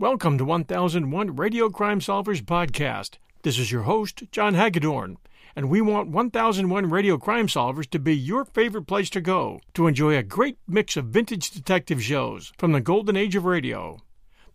[0.00, 3.16] Welcome to 1001 Radio Crime Solvers Podcast.
[3.42, 5.16] This is your host, John Hagedorn,
[5.56, 9.88] and we want 1001 Radio Crime Solvers to be your favorite place to go to
[9.88, 13.98] enjoy a great mix of vintage detective shows from the golden age of radio.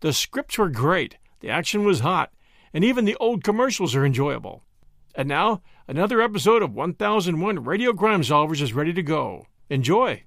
[0.00, 2.32] The scripts were great, the action was hot,
[2.72, 4.64] and even the old commercials are enjoyable.
[5.14, 9.44] And now, another episode of 1001 Radio Crime Solvers is ready to go.
[9.68, 10.22] Enjoy!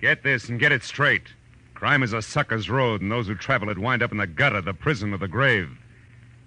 [0.00, 1.32] Get this and get it straight.
[1.78, 4.60] Crime is a sucker's road, and those who travel it wind up in the gutter,
[4.60, 5.70] the prison, or the grave.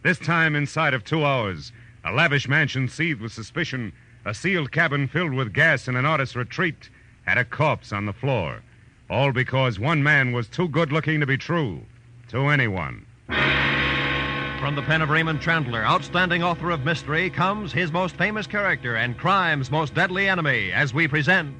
[0.04, 1.72] This time, inside of two hours,
[2.04, 3.94] a lavish mansion seethed with suspicion,
[4.26, 6.90] a sealed cabin filled with gas, and an artist's retreat
[7.26, 8.62] had a corpse on the floor.
[9.10, 11.86] All because one man was too good looking to be true
[12.28, 13.06] to anyone.
[13.30, 18.98] From the pen of Raymond Chandler, outstanding author of mystery, comes his most famous character
[18.98, 21.56] and crime's most deadly enemy as we present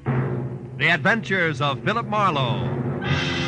[0.76, 3.41] The Adventures of Philip Marlowe.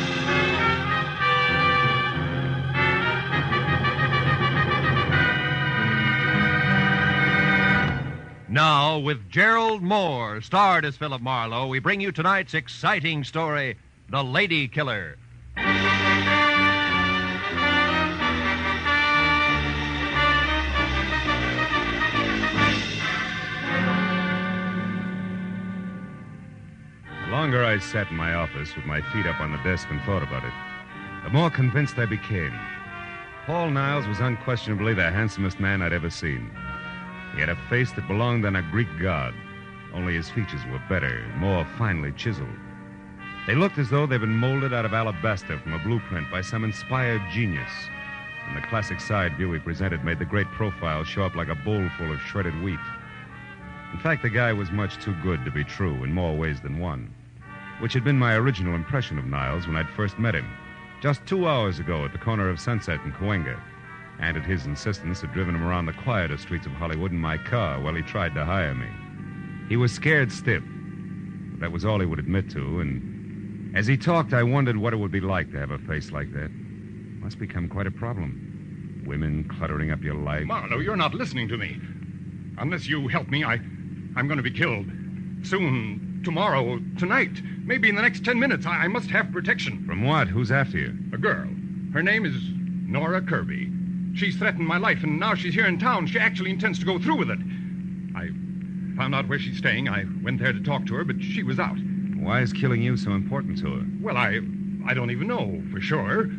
[8.55, 13.75] Now, with Gerald Mohr, starred as Philip Marlowe, we bring you tonight's exciting story
[14.09, 15.17] The Lady Killer.
[15.57, 15.61] The
[27.29, 30.23] longer I sat in my office with my feet up on the desk and thought
[30.23, 30.53] about it,
[31.25, 32.57] the more convinced I became.
[33.45, 36.49] Paul Niles was unquestionably the handsomest man I'd ever seen.
[37.35, 39.33] He had a face that belonged on a Greek god,
[39.93, 42.47] only his features were better, more finely chiseled.
[43.45, 46.63] They looked as though they'd been molded out of alabaster from a blueprint by some
[46.63, 47.71] inspired genius.
[48.47, 51.55] And the classic side view he presented made the great profile show up like a
[51.55, 52.79] bowl full of shredded wheat.
[53.91, 56.79] In fact, the guy was much too good to be true in more ways than
[56.79, 57.13] one,
[57.79, 60.49] which had been my original impression of Niles when I'd first met him,
[61.01, 63.59] just two hours ago at the corner of Sunset and Cahuenga
[64.19, 67.37] and at his insistence had driven him around the quieter streets of Hollywood in my
[67.37, 68.87] car while he tried to hire me.
[69.69, 70.63] He was scared stiff.
[71.51, 74.93] But that was all he would admit to, and as he talked, I wondered what
[74.93, 76.45] it would be like to have a face like that.
[76.45, 79.03] It Must become quite a problem.
[79.05, 80.45] Women cluttering up your life.
[80.45, 81.79] Marlowe, you're not listening to me.
[82.57, 83.53] Unless you help me, I,
[84.15, 84.85] I'm going to be killed.
[85.43, 88.65] Soon, tomorrow, tonight, maybe in the next ten minutes.
[88.65, 89.85] I, I must have protection.
[89.85, 90.27] From what?
[90.27, 90.97] Who's after you?
[91.13, 91.47] A girl.
[91.93, 92.33] Her name is
[92.87, 93.71] Nora Kirby.
[94.15, 96.07] She's threatened my life, and now she's here in town.
[96.07, 97.39] She actually intends to go through with it.
[98.15, 98.29] I
[98.95, 99.89] found out where she's staying.
[99.89, 101.77] I went there to talk to her, but she was out.
[102.15, 103.85] Why is killing you so important to her?
[104.01, 104.39] Well, I
[104.85, 106.29] I don't even know for sure.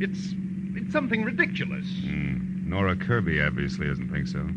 [0.00, 0.34] It's
[0.74, 1.86] it's something ridiculous.
[2.00, 2.68] Hmm.
[2.68, 4.48] Nora Kirby obviously doesn't think so.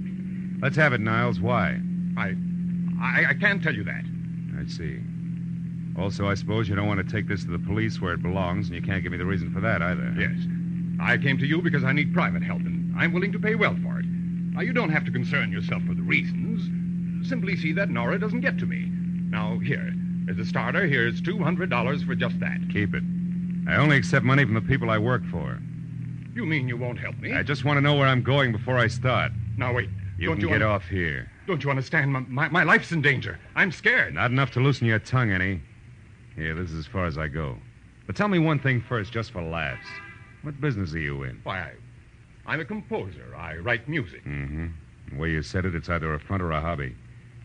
[0.62, 1.42] Let's have it, Niles.
[1.42, 1.78] Why?
[2.18, 2.36] I
[3.02, 4.06] I, I can't tell you that.
[4.60, 5.00] I see.
[5.98, 8.68] Also, I suppose you don't want to take this to the police where it belongs,
[8.68, 10.16] and you can't give me the reason for that either.
[10.18, 10.40] Yes.
[11.02, 13.76] I came to you because I need private help, and I'm willing to pay well
[13.84, 14.06] for it.
[14.06, 17.28] Now, you don't have to concern yourself with the reasons.
[17.28, 18.90] Simply see that Nora doesn't get to me.
[19.30, 19.94] Now, here,
[20.30, 22.60] as a starter, here's $200 for just that.
[22.72, 23.04] Keep it.
[23.68, 25.60] I only accept money from the people I work for.
[26.34, 27.34] You mean you won't help me?
[27.34, 29.32] I just want to know where I'm going before I start.
[29.58, 29.90] Now, wait.
[30.18, 31.30] You don't can you get un- off here.
[31.48, 32.12] Don't you understand?
[32.12, 33.40] My, my, my life's in danger.
[33.56, 34.14] I'm scared.
[34.14, 35.62] Not enough to loosen your tongue any.
[36.36, 37.58] Here, this is as far as I go.
[38.06, 39.88] But tell me one thing first, just for laughs.
[40.44, 41.40] What business are you in?
[41.44, 41.72] Why, I,
[42.46, 43.36] I'm a composer.
[43.38, 44.24] I write music.
[44.26, 44.68] Mm-hmm.
[45.12, 46.96] The way you said it, it's either a front or a hobby.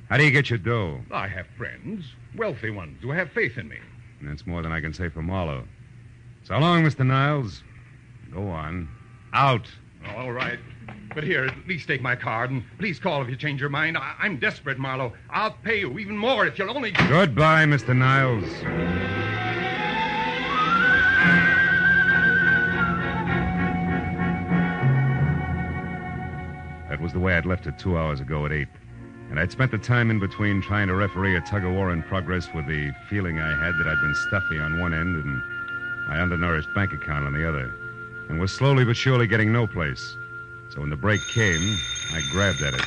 [0.09, 1.01] How do you get your dough?
[1.11, 2.05] I have friends,
[2.37, 3.78] wealthy ones, who have faith in me.
[4.22, 5.65] That's more than I can say for Marlowe.
[6.45, 7.04] So long, Mr.
[7.04, 7.63] Niles.
[8.33, 8.89] Go on.
[9.33, 9.69] Out.
[10.16, 10.59] All right.
[11.15, 13.97] But here, at least take my card, and please call if you change your mind.
[13.99, 15.13] I- I'm desperate, Marlowe.
[15.31, 16.92] I'll pay you even more if you'll only.
[16.92, 17.97] Goodbye, Mr.
[17.97, 18.45] Niles.
[27.16, 28.68] The way I'd left it two hours ago at 8.
[29.30, 32.03] And I'd spent the time in between trying to referee a tug of war in
[32.03, 35.42] progress with the feeling I had that I'd been stuffy on one end and
[36.09, 37.72] my undernourished bank account on the other,
[38.28, 40.15] and was slowly but surely getting no place.
[40.68, 41.78] So when the break came,
[42.13, 42.84] I grabbed at it.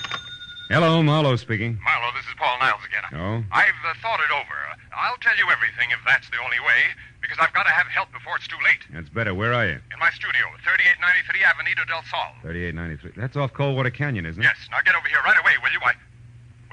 [0.70, 1.80] Hello, Marlowe speaking.
[1.84, 3.20] Marlowe, this is Paul Niles again.
[3.20, 3.44] Oh?
[3.52, 4.58] I've uh, thought it over.
[4.96, 6.82] I'll tell you everything if that's the only way,
[7.30, 8.82] because I've got to have help before it's too late.
[8.90, 9.36] That's better.
[9.36, 9.78] Where are you?
[9.94, 12.34] In my studio, 3893 Avenida del Sol.
[12.42, 13.22] 3893.
[13.22, 14.50] That's off Coldwater Canyon, isn't it?
[14.50, 15.80] Yes, now get over here right away, will you?
[15.86, 15.94] I.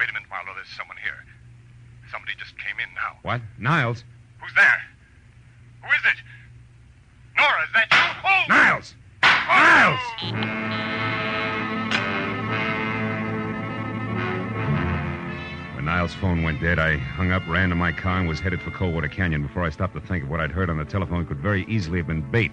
[0.00, 0.56] Wait a minute, Marlowe.
[0.56, 1.20] There's someone here.
[2.10, 3.20] Somebody just came in now.
[3.20, 3.42] What?
[3.58, 4.04] Niles?
[4.40, 4.80] Who's there?
[5.84, 6.18] Who is it?
[7.36, 8.00] Nora, is that you?
[8.24, 8.44] Oh!
[8.48, 8.94] Niles!
[9.22, 9.28] Oh!
[10.32, 11.15] Niles!
[15.86, 18.72] Niles' phone went dead, I hung up, ran to my car, and was headed for
[18.72, 21.38] Coldwater Canyon before I stopped to think of what I'd heard on the telephone could
[21.38, 22.50] very easily have been bait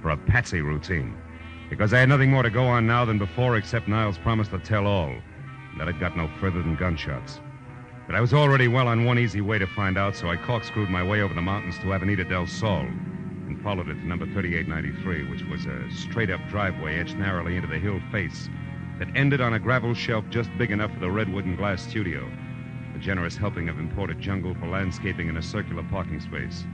[0.00, 1.18] for a patsy routine.
[1.68, 4.60] Because I had nothing more to go on now than before except Niles' promise to
[4.60, 5.08] tell all.
[5.08, 7.40] And that had got no further than gunshots.
[8.06, 10.88] But I was already well on one easy way to find out, so I corkscrewed
[10.88, 15.28] my way over the mountains to Avenida del Sol and followed it to number 3893,
[15.28, 18.48] which was a straight up driveway etched narrowly into the hill face
[19.00, 22.30] that ended on a gravel shelf just big enough for the redwood and glass studio,
[22.96, 26.64] a generous helping of imported jungle for landscaping in a circular parking space.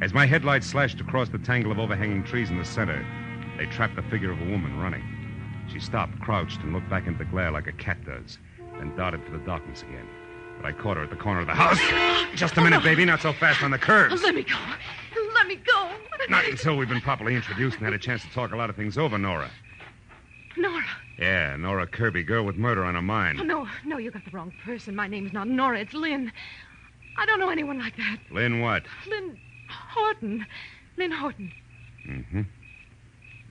[0.00, 3.06] As my headlights slashed across the tangle of overhanging trees in the center,
[3.56, 5.04] they trapped the figure of a woman running.
[5.72, 8.38] She stopped, crouched, and looked back into the glare like a cat does,
[8.76, 10.08] then darted for the darkness again.
[10.60, 11.78] But I caught her at the corner of the house.
[12.34, 13.04] Just a minute, baby.
[13.04, 14.20] Not so fast on the curves.
[14.20, 14.58] Let me go.
[15.34, 15.90] Let me go.
[16.28, 18.74] Not until we've been properly introduced and had a chance to talk a lot of
[18.74, 19.50] things over, Nora.
[21.22, 23.38] Yeah, Nora Kirby, girl with murder on her mind.
[23.40, 24.96] Oh, no, no, you got the wrong person.
[24.96, 25.78] My name's not Nora.
[25.78, 26.32] It's Lynn.
[27.16, 28.16] I don't know anyone like that.
[28.32, 28.82] Lynn what?
[29.08, 29.38] Lynn
[29.70, 30.44] Horton.
[30.96, 31.52] Lynn Horton.
[32.08, 32.40] Mm-hmm.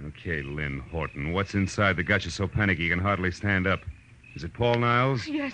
[0.08, 1.32] Okay, Lynn Horton.
[1.32, 3.80] What's inside that got you so panicky you can hardly stand up?
[4.36, 5.26] Is it Paul Niles?
[5.26, 5.54] Yes.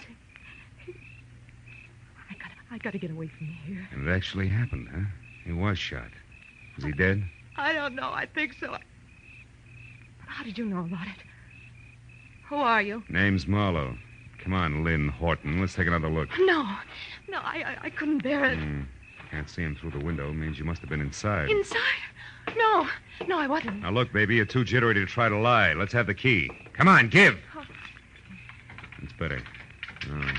[0.88, 3.88] I gotta, I gotta get away from here.
[3.92, 5.02] And it actually happened, huh?
[5.46, 6.10] He was shot.
[6.80, 7.24] Is he dead?
[7.58, 8.10] I don't know.
[8.12, 8.72] I think so.
[8.72, 8.82] But
[10.26, 11.27] how did you know about it?
[12.50, 13.04] Who are you?
[13.10, 13.98] Name's Marlowe.
[14.44, 15.60] Come on, Lynn Horton.
[15.60, 16.30] Let's take another look.
[16.40, 16.64] No,
[17.28, 18.58] no, I, I, I couldn't bear it.
[18.58, 18.84] Hmm.
[19.30, 20.32] Can't see him through the window.
[20.32, 21.50] Means you must have been inside.
[21.50, 21.78] Inside?
[22.56, 22.88] No,
[23.28, 23.82] no, I wasn't.
[23.82, 25.74] Now, look, baby, you're too jittery to try to lie.
[25.74, 26.50] Let's have the key.
[26.74, 27.38] Come on, give.
[29.04, 29.42] It's better.
[30.08, 30.34] Now,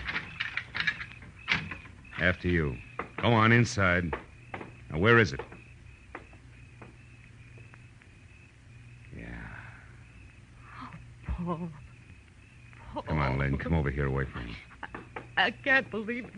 [2.21, 2.77] After you.
[3.19, 4.15] Go on inside.
[4.91, 5.41] Now, where is it?
[9.15, 9.27] Yeah.
[11.27, 11.45] Paul.
[11.59, 11.69] Paul.
[13.07, 13.59] Come on, Lynn.
[13.59, 14.57] Come over here away from him.
[15.37, 16.33] I can't believe it.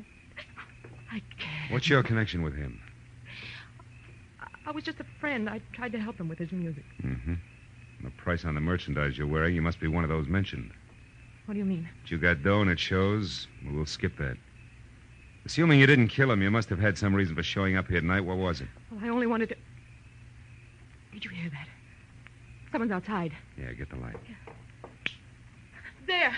[1.11, 1.73] I can't.
[1.73, 2.81] What's your connection with him?
[4.67, 5.49] I was just a friend.
[5.49, 6.85] I tried to help him with his music.
[7.03, 7.35] Mm-hmm.
[8.05, 10.71] The price on the merchandise you're wearing, you must be one of those mentioned.
[11.47, 11.89] What do you mean?
[12.03, 13.49] But you got dough and it shows.
[13.65, 14.37] Well, we'll skip that.
[15.45, 18.01] Assuming you didn't kill him, you must have had some reason for showing up here
[18.01, 18.21] tonight.
[18.21, 18.69] What was it?
[18.91, 19.57] Well, I only wanted to.
[21.13, 21.67] Did you hear that?
[22.71, 23.33] Someone's outside.
[23.59, 24.17] Yeah, get the light.
[26.11, 26.35] There.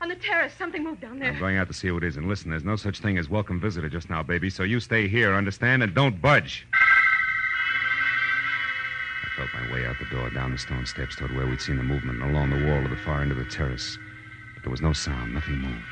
[0.00, 0.52] On the terrace.
[0.56, 1.32] Something moved down there.
[1.32, 2.16] I'm going out to see who it is.
[2.16, 5.08] And listen, there's no such thing as welcome visitor just now, baby, so you stay
[5.08, 5.82] here, understand?
[5.82, 6.68] And don't budge.
[9.24, 11.78] I felt my way out the door, down the stone steps toward where we'd seen
[11.78, 13.98] the movement, and along the wall of the far end of the terrace.
[14.54, 15.82] But there was no sound, nothing moved.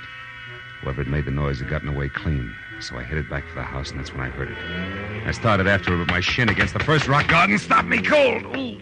[0.83, 3.65] Whoever had made the noise had gotten away clean, so I headed back for the
[3.65, 5.27] house, and that's when I heard it.
[5.27, 7.59] I started after it with my shin against the first rock garden.
[7.59, 8.45] stopped me cold!
[8.57, 8.81] Ooh.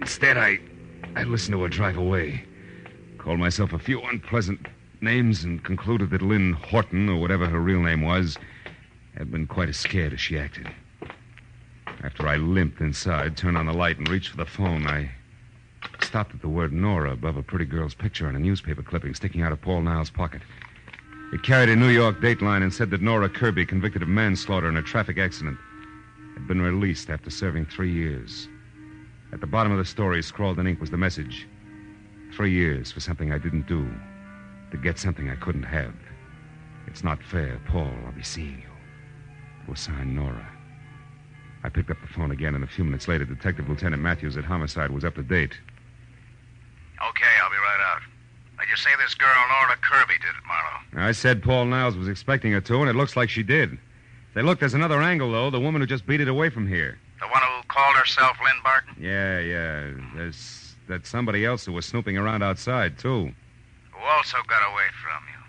[0.00, 0.60] Instead, I,
[1.14, 2.46] I listened to her drive away.
[3.22, 4.66] Called myself a few unpleasant
[5.00, 8.36] names and concluded that Lynn Horton, or whatever her real name was,
[9.16, 10.68] had been quite as scared as she acted.
[12.02, 15.12] After I limped inside, turned on the light, and reached for the phone, I
[16.00, 19.42] stopped at the word Nora above a pretty girl's picture on a newspaper clipping sticking
[19.42, 20.42] out of Paul Niles' pocket.
[21.32, 24.76] It carried a New York dateline and said that Nora Kirby, convicted of manslaughter in
[24.76, 25.58] a traffic accident,
[26.34, 28.48] had been released after serving three years.
[29.32, 31.46] At the bottom of the story, scrawled in ink, was the message
[32.34, 33.86] Three years for something I didn't do,
[34.70, 35.94] to get something I couldn't have.
[36.86, 37.92] It's not fair, Paul.
[38.06, 38.70] I'll be seeing you.
[39.64, 40.48] It was signed Nora.
[41.62, 44.44] I picked up the phone again, and a few minutes later, Detective Lieutenant Matthews at
[44.44, 45.52] Homicide was up to date.
[47.08, 48.02] Okay, I'll be right out.
[48.56, 51.06] Now, you say this girl, Nora Kirby, did it, Marlowe.
[51.08, 53.78] I said Paul Niles was expecting her to, and it looks like she did.
[54.34, 55.50] Say, look, there's another angle, though.
[55.50, 56.98] The woman who just beat it away from here.
[57.20, 58.96] The one who called herself Lynn Barton?
[58.98, 59.90] Yeah, yeah.
[60.16, 63.32] There's that somebody else who was snooping around outside, too.
[63.92, 65.40] Who also got away from you.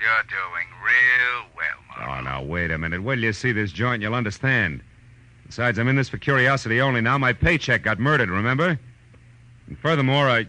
[0.00, 2.18] You're doing real well, Marlowe.
[2.18, 3.02] Oh, now, wait a minute.
[3.02, 4.82] Wait till you see this joint, you'll understand.
[5.46, 7.18] Besides, I'm in this for curiosity only now.
[7.18, 8.78] My paycheck got murdered, remember?
[9.66, 10.46] And furthermore, I.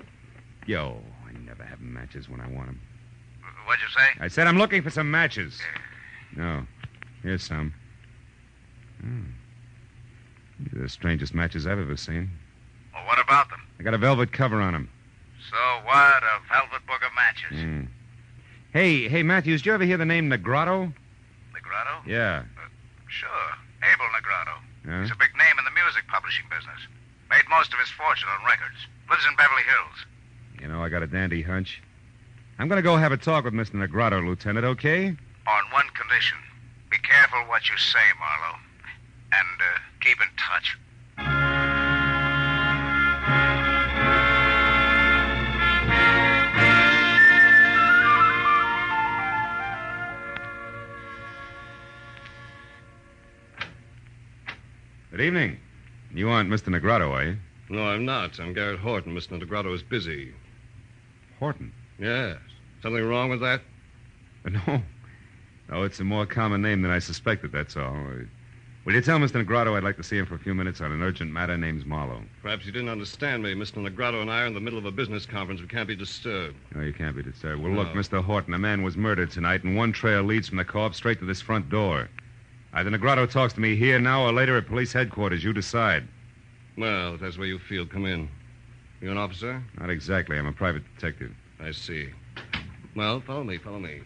[0.65, 2.81] Yo, I never have matches when I want them.
[3.65, 4.23] What'd you say?
[4.23, 5.59] I said I'm looking for some matches.
[6.37, 6.65] No.
[7.21, 7.73] Here's some.
[9.01, 9.23] Hmm.
[10.59, 12.29] These are the strangest matches I've ever seen.
[12.93, 13.61] Well, what about them?
[13.81, 14.87] I got a velvet cover on him.
[15.49, 16.21] So what?
[16.21, 17.57] A velvet book of matches.
[17.57, 17.85] Hmm.
[18.73, 20.93] Hey, hey, Matthews, did you ever hear the name Negrotto?
[21.51, 22.07] The grotto?
[22.07, 22.43] Yeah.
[23.07, 23.29] Sure.
[23.81, 24.61] Abel Negrado.
[24.85, 25.01] Yeah?
[25.01, 26.77] He's a big name in the music publishing business.
[27.31, 28.77] Made most of his fortune on records.
[29.09, 30.05] Lives in Beverly Hills.
[30.61, 31.81] You know, I got a dandy hunch.
[32.59, 33.81] I'm going to go have a talk with Mr.
[33.81, 35.07] Negrado, Lieutenant, okay?
[35.07, 36.37] On one condition.
[36.91, 38.59] Be careful what you say, Marlowe.
[39.31, 40.77] And uh, keep in touch.
[55.11, 55.59] Good evening.
[56.13, 56.73] You aren't Mr.
[56.73, 57.37] Negrado, are you?
[57.69, 58.39] No, I'm not.
[58.39, 59.13] I'm Garrett Horton.
[59.13, 59.37] Mr.
[59.41, 60.33] Negrado is busy.
[61.37, 61.73] Horton.
[61.99, 62.37] Yes.
[62.81, 63.61] Something wrong with that?
[64.49, 64.81] No.
[65.69, 67.93] No, it's a more common name than I suspected, that's all.
[67.93, 68.23] Uh,
[68.83, 69.43] Will you tell Mr.
[69.45, 71.85] Negrado I'd like to see him for a few minutes on an urgent matter Name's
[71.85, 72.23] Marlowe?
[72.41, 73.53] Perhaps you didn't understand me.
[73.53, 73.85] Mr.
[73.85, 75.61] Negrado and I are in the middle of a business conference.
[75.61, 76.55] We can't be disturbed.
[76.73, 77.61] No, you can't be disturbed.
[77.61, 78.23] Well, look, Mr.
[78.23, 81.25] Horton, a man was murdered tonight, and one trail leads from the co-op straight to
[81.25, 82.09] this front door.
[82.73, 85.43] Either Negrado talks to me here now or later at police headquarters.
[85.43, 86.07] You decide.
[86.77, 88.29] Well, if that's where you feel, come in.
[89.01, 89.61] You an officer?
[89.79, 90.37] Not exactly.
[90.37, 91.31] I'm a private detective.
[91.59, 92.09] I see.
[92.95, 94.01] Well, follow me, follow me.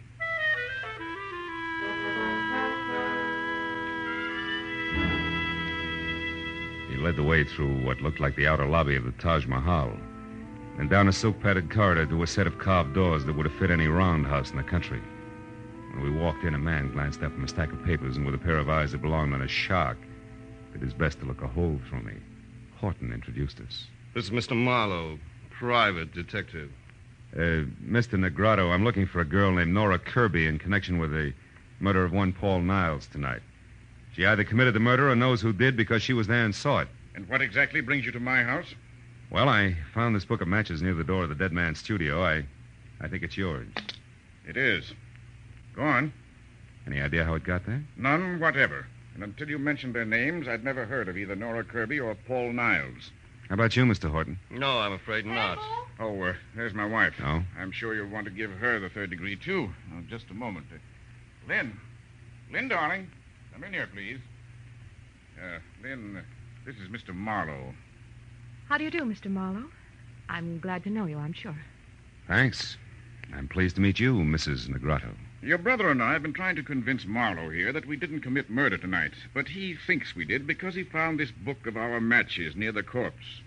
[6.90, 9.92] He led the way through what looked like the outer lobby of the Taj Mahal,
[10.80, 13.56] and down a silk padded corridor to a set of carved doors that would have
[13.56, 15.02] fit any roundhouse in the country.
[15.96, 18.36] When we walked in, a man glanced up from a stack of papers and, with
[18.36, 19.98] a pair of eyes that belonged on a shark,
[20.74, 22.16] did his best to look a hole through me.
[22.82, 23.88] Horton introduced us.
[24.14, 24.58] This is Mr.
[24.58, 25.18] Marlowe,
[25.50, 26.70] private detective.
[27.34, 28.20] Uh, Mr.
[28.20, 31.34] Negrado, I'm looking for a girl named Nora Kirby in connection with the
[31.80, 33.42] murder of one Paul Niles tonight.
[34.14, 36.80] She either committed the murder or knows who did because she was there and saw
[36.80, 36.90] it.
[37.16, 38.76] And what exactly brings you to my house?
[39.32, 42.22] Well, I found this book of matches near the door of the dead man's studio.
[42.22, 42.46] I,
[43.00, 43.68] I think it's yours.
[44.46, 44.94] It is.
[45.76, 46.14] Go on.
[46.88, 47.84] Any idea how it got there?
[47.98, 48.88] None whatever.
[49.14, 52.54] And until you mentioned their names, I'd never heard of either Nora Kirby or Paul
[52.54, 53.12] Niles.
[53.50, 54.10] How about you, Mr.
[54.10, 54.40] Horton?
[54.50, 55.60] No, I'm afraid not.
[56.00, 57.14] Oh, uh, there's my wife.
[57.24, 57.44] Oh?
[57.60, 59.70] I'm sure you'll want to give her the third degree, too.
[59.92, 60.66] Now, just a moment.
[60.74, 60.78] Uh,
[61.48, 61.78] Lynn.
[62.52, 63.10] Lynn, darling.
[63.54, 64.20] Come in here, please.
[65.40, 66.22] Uh, Lynn, uh,
[66.66, 67.14] this is Mr.
[67.14, 67.74] Marlowe.
[68.68, 69.30] How do you do, Mr.
[69.30, 69.70] Marlowe?
[70.28, 71.58] I'm glad to know you, I'm sure.
[72.28, 72.78] Thanks.
[73.34, 74.68] I'm pleased to meet you, Mrs.
[74.68, 75.14] Negrato.
[75.46, 78.50] Your brother and I have been trying to convince Marlowe here that we didn't commit
[78.50, 82.56] murder tonight, but he thinks we did because he found this book of our matches
[82.56, 83.42] near the corpse.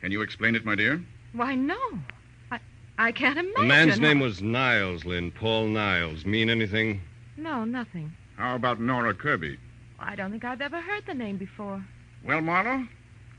[0.00, 1.00] Can you explain it, my dear?
[1.32, 1.78] Why, no.
[2.50, 2.58] I,
[2.98, 3.54] I can't imagine.
[3.56, 5.30] The man's how- name was Niles, Lynn.
[5.30, 6.26] Paul Niles.
[6.26, 7.02] Mean anything?
[7.36, 8.12] No, nothing.
[8.36, 9.58] How about Nora Kirby?
[10.00, 11.84] I don't think I've ever heard the name before.
[12.24, 12.88] Well, Marlowe,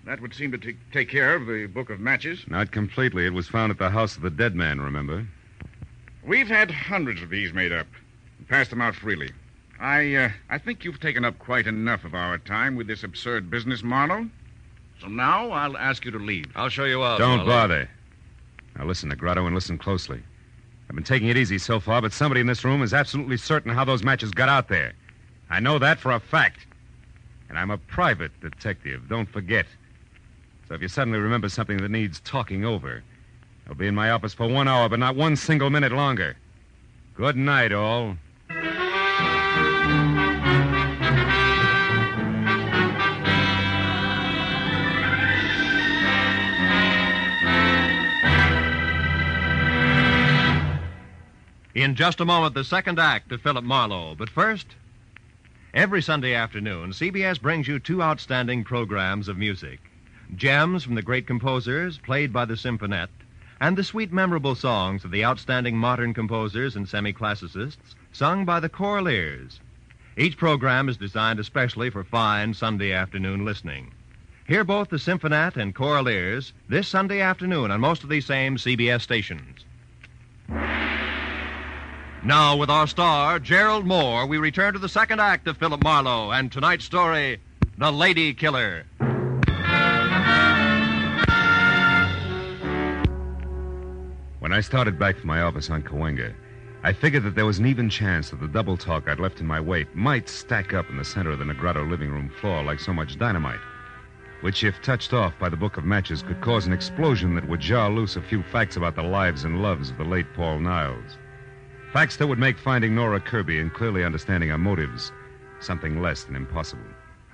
[0.06, 2.46] that would seem to t- take care of the book of matches.
[2.48, 3.26] Not completely.
[3.26, 5.28] It was found at the house of the dead man, remember?
[6.26, 7.88] We've had hundreds of these made up
[8.38, 9.32] and passed them out freely.
[9.80, 13.50] I, uh, I think you've taken up quite enough of our time with this absurd
[13.50, 14.30] business, Marlowe.
[15.00, 16.46] So now I'll ask you to leave.
[16.56, 17.18] I'll show you out.
[17.18, 17.46] Don't Marlowe.
[17.52, 17.90] bother.
[18.78, 20.22] Now listen, Negrato, and listen closely.
[20.88, 23.74] I've been taking it easy so far, but somebody in this room is absolutely certain
[23.74, 24.94] how those matches got out there.
[25.50, 26.68] I know that for a fact.
[27.50, 29.66] And I'm a private detective, don't forget.
[30.68, 33.04] So if you suddenly remember something that needs talking over,
[33.72, 36.36] I'll be in my office for one hour, but not one single minute longer.
[37.16, 38.18] Good night, all.
[51.74, 54.16] In just a moment, the second act of Philip Marlowe.
[54.16, 54.68] But first,
[55.74, 59.80] every Sunday afternoon, CBS brings you two outstanding programs of music
[60.36, 63.10] gems from the great composers played by the Symphonette,
[63.62, 68.60] and the sweet, memorable songs of the outstanding modern composers and semi classicists sung by
[68.60, 69.60] the Choraliers.
[70.18, 73.94] Each program is designed especially for fine Sunday afternoon listening.
[74.48, 79.02] Hear both the Symphonette and Choraliers this Sunday afternoon on most of these same CBS
[79.02, 79.64] stations.
[82.24, 86.32] Now, with our star, Gerald Mohr, we return to the second act of Philip Marlowe
[86.32, 87.40] and tonight's story,
[87.78, 88.86] The Lady Killer.
[94.52, 96.34] When I started back from my office on Cahuenga,
[96.84, 99.48] I figured that there was an even chance that the double talk I'd left in
[99.48, 102.82] my wake might stack up in the center of the Negrado living room floor like
[102.82, 103.62] so much dynamite,
[104.42, 107.62] which, if touched off by the book of matches, could cause an explosion that would
[107.62, 111.18] jar loose a few facts about the lives and loves of the late Paul Niles.
[111.94, 115.14] Facts that would make finding Nora Kirby and clearly understanding her motives
[115.62, 116.84] something less than impossible.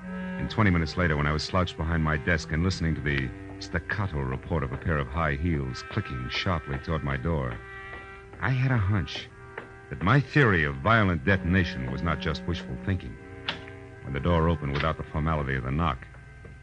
[0.04, 3.28] And 20 minutes later, when I was slouched behind my desk and listening to the
[3.60, 7.54] staccato report of a pair of high heels clicking sharply toward my door,
[8.42, 9.28] I had a hunch.
[9.90, 13.16] that my theory of violent detonation was not just wishful thinking.
[14.04, 16.06] When the door opened without the formality of the knock,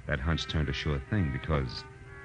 [0.07, 1.85] that hunch turned a sure thing because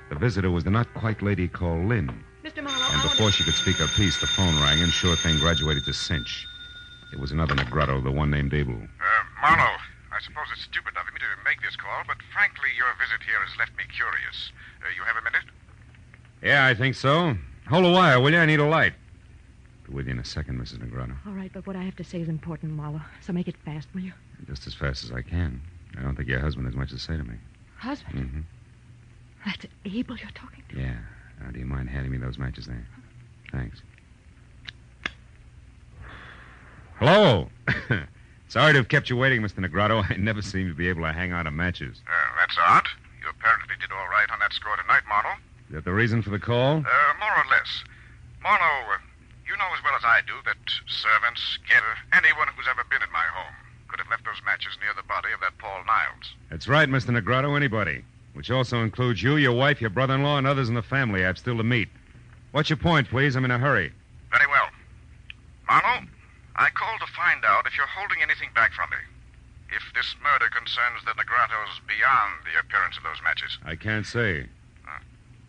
[0.10, 2.12] the visitor was the not quite lady called Lynn.
[2.44, 2.62] Mr.
[2.64, 5.86] Marlowe, And before she could speak her piece, the phone rang and sure thing graduated
[5.86, 6.46] to cinch.
[7.14, 8.76] It was another Negrado, the one named Abel.
[8.76, 9.78] Uh, Marlowe,
[10.20, 13.40] I suppose it's stupid of me to make this call, but frankly, your visit here
[13.40, 14.52] has left me curious.
[14.84, 15.48] Uh, you have a minute?
[16.44, 17.38] Yeah, I think so.
[17.70, 18.38] Hold a wire, will you?
[18.40, 18.94] I need a light.
[19.88, 20.80] Be with you in a second, Mrs.
[20.80, 21.16] Negrado.
[21.26, 23.02] All right, but what I have to say is important, Marlowe.
[23.22, 24.12] So make it fast, will you?
[24.46, 25.62] Just as fast as I can.
[25.98, 27.36] I don't think your husband has much to say to me.
[27.78, 28.42] Husband, Mm-hmm.
[29.46, 30.78] that's Abel you're talking to.
[30.82, 30.98] Yeah.
[31.42, 32.86] Now, do you mind handing me those matches there?
[33.54, 33.82] Thanks.
[37.00, 37.48] Hello.
[38.50, 39.62] Sorry to have kept you waiting, Mr.
[39.64, 40.04] Negrado.
[40.10, 42.02] I never seem to be able to hang on to matches.
[42.08, 42.88] Uh, that's odd.
[43.22, 45.38] You apparently did all right on that score tonight, Marlowe.
[45.70, 46.78] Is that the reason for the call?
[46.78, 47.84] Uh, more or less.
[48.42, 48.98] Marlowe, uh,
[49.48, 53.12] you know as well as I do that servants, getter, anyone who's ever been in
[53.14, 53.54] my home
[53.88, 56.34] could have left those matches near the body of that Paul Niles.
[56.50, 57.14] That's right, Mr.
[57.14, 57.56] Negrado.
[57.56, 58.04] Anybody.
[58.34, 61.26] Which also includes you, your wife, your brother in law, and others in the family
[61.26, 61.90] I've still to meet.
[62.52, 63.36] What's your point, please?
[63.36, 63.92] I'm in a hurry.
[64.32, 64.70] Very well.
[65.68, 66.06] Marlowe,
[66.60, 68.98] I called to find out if you're holding anything back from me.
[69.72, 73.58] If this murder concerns the Negratos beyond the appearance of those matches.
[73.66, 74.46] I can't say,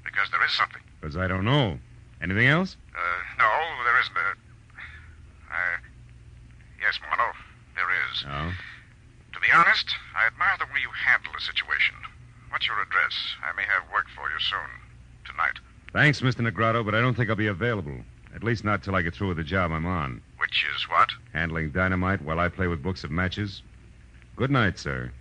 [0.04, 0.80] Because there is something.
[1.00, 1.78] because I don't know.
[2.22, 2.76] Anything else?
[2.96, 2.98] Uh,
[3.38, 3.48] no,
[3.84, 4.16] there isn't.
[4.16, 4.32] Uh,
[5.52, 5.76] uh,
[6.80, 7.32] yes, Marlowe,
[7.76, 8.24] there is.
[8.24, 8.52] No.
[9.34, 11.94] To be honest, I admire the way you handle the situation.
[12.50, 13.14] What's your address?
[13.44, 14.70] I may have work for you soon.
[15.28, 15.60] Tonight.
[15.92, 16.40] Thanks, Mr.
[16.48, 17.96] Negrado, but I don't think I'll be available.
[18.34, 20.22] At least not till I get through with the job I'm on.
[20.38, 21.10] Which is what?
[21.32, 23.62] Handling dynamite while I play with books of matches.
[24.40, 25.12] Good night, sir.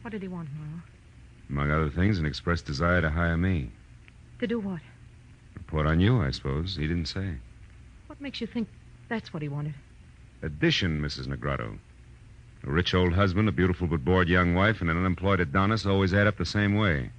[0.00, 0.82] What did he want, Marlowe?
[1.48, 3.70] Among other things, an expressed desire to hire me.
[4.40, 4.80] To do what?
[5.54, 6.74] Report on you, I suppose.
[6.74, 7.36] He didn't say.
[8.08, 8.66] What makes you think
[9.08, 9.74] that's what he wanted?
[10.42, 11.28] Addition, Mrs.
[11.28, 11.78] Negrado.
[12.66, 16.12] A rich old husband, a beautiful but bored young wife, and an unemployed Adonis always
[16.12, 17.12] add up the same way.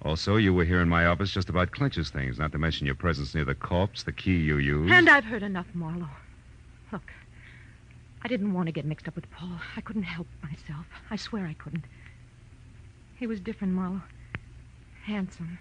[0.00, 2.94] Also, you were here in my office just about clinches things, not to mention your
[2.94, 4.90] presence near the corpse, the key you used.
[4.90, 6.08] And I've heard enough, Marlowe.
[6.92, 7.12] Look,
[8.22, 9.60] I didn't want to get mixed up with Paul.
[9.76, 10.86] I couldn't help myself.
[11.10, 11.84] I swear I couldn't.
[13.16, 14.02] He was different, Marlowe.
[15.04, 15.58] Handsome.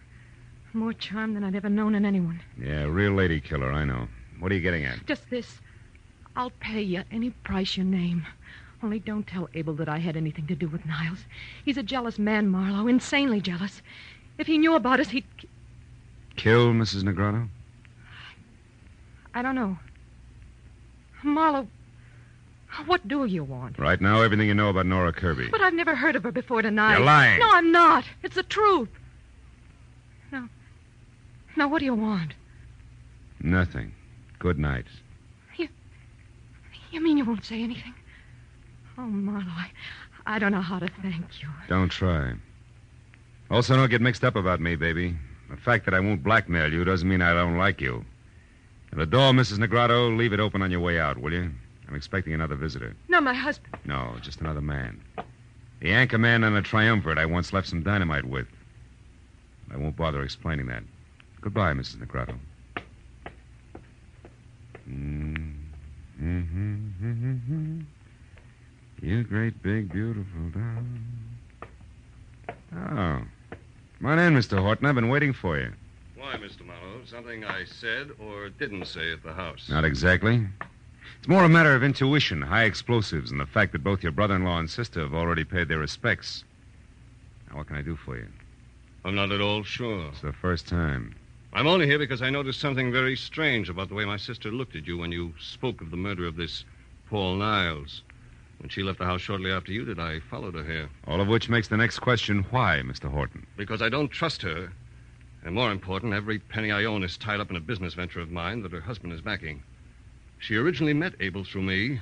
[0.73, 2.41] More charm than I'd ever known in anyone.
[2.59, 4.07] Yeah, real lady killer, I know.
[4.39, 5.05] What are you getting at?
[5.05, 5.59] Just this.
[6.35, 8.25] I'll pay you any price you name.
[8.83, 11.25] Only don't tell Abel that I had anything to do with Niles.
[11.65, 13.81] He's a jealous man, Marlowe, insanely jealous.
[14.37, 15.25] If he knew about us, he'd.
[16.35, 17.01] Kill Mrs.
[17.01, 17.49] Negrado?
[19.33, 19.79] I don't know.
[21.23, 21.67] Marlowe,
[22.85, 23.79] what do you want?
[23.79, 25.47] Right now, everything you know about Nora Kirby.
[25.49, 26.97] But I've never heard of her before tonight.
[26.97, 27.39] You're lying.
[27.39, 28.03] No, I'm not.
[28.23, 28.89] It's the truth.
[30.31, 30.49] Now,
[31.55, 32.33] now, what do you want?
[33.41, 33.93] Nothing.
[34.39, 34.85] Good night.
[35.57, 35.67] You
[36.91, 37.93] you mean you won't say anything?
[38.97, 39.69] Oh, Marlowe, I,
[40.25, 41.47] I don't know how to thank you.
[41.67, 42.33] Don't try.
[43.49, 45.15] Also, don't get mixed up about me, baby.
[45.49, 48.03] The fact that I won't blackmail you doesn't mean I don't like you.
[48.97, 49.59] And the door, Mrs.
[49.59, 51.51] Negrado, leave it open on your way out, will you?
[51.87, 52.95] I'm expecting another visitor.
[53.07, 53.77] No, my husband.
[53.85, 54.99] No, just another man.
[55.81, 58.47] The anchor man on a triumvirate I once left some dynamite with.
[59.71, 60.81] I won't bother explaining that.
[61.41, 61.97] Goodbye, Mrs.
[61.97, 62.39] Negrado.
[64.89, 65.51] Mm-hmm.
[69.03, 70.85] You great, big, beautiful dog.
[72.75, 73.21] Oh.
[73.99, 74.57] Come on in, Mr.
[74.57, 74.87] Horton.
[74.87, 75.71] I've been waiting for you.
[76.17, 76.65] Why, Mr.
[76.65, 77.01] Marlowe?
[77.05, 79.69] Something I said or didn't say at the house.
[79.69, 80.47] Not exactly.
[81.19, 84.35] It's more a matter of intuition, high explosives, and the fact that both your brother
[84.35, 86.43] in law and sister have already paid their respects.
[87.49, 88.27] Now, what can I do for you?
[89.05, 90.09] I'm not at all sure.
[90.09, 91.15] It's the first time.
[91.53, 94.75] I'm only here because I noticed something very strange about the way my sister looked
[94.75, 96.65] at you when you spoke of the murder of this
[97.09, 98.01] Paul Niles.
[98.57, 100.89] When she left the house shortly after you did, I followed her here.
[101.05, 103.09] All of which makes the next question why, Mr.
[103.09, 103.45] Horton?
[103.55, 104.71] Because I don't trust her.
[105.47, 108.29] And more important, every penny I own is tied up in a business venture of
[108.29, 109.63] mine that her husband is backing.
[110.39, 112.01] She originally met Abel through me,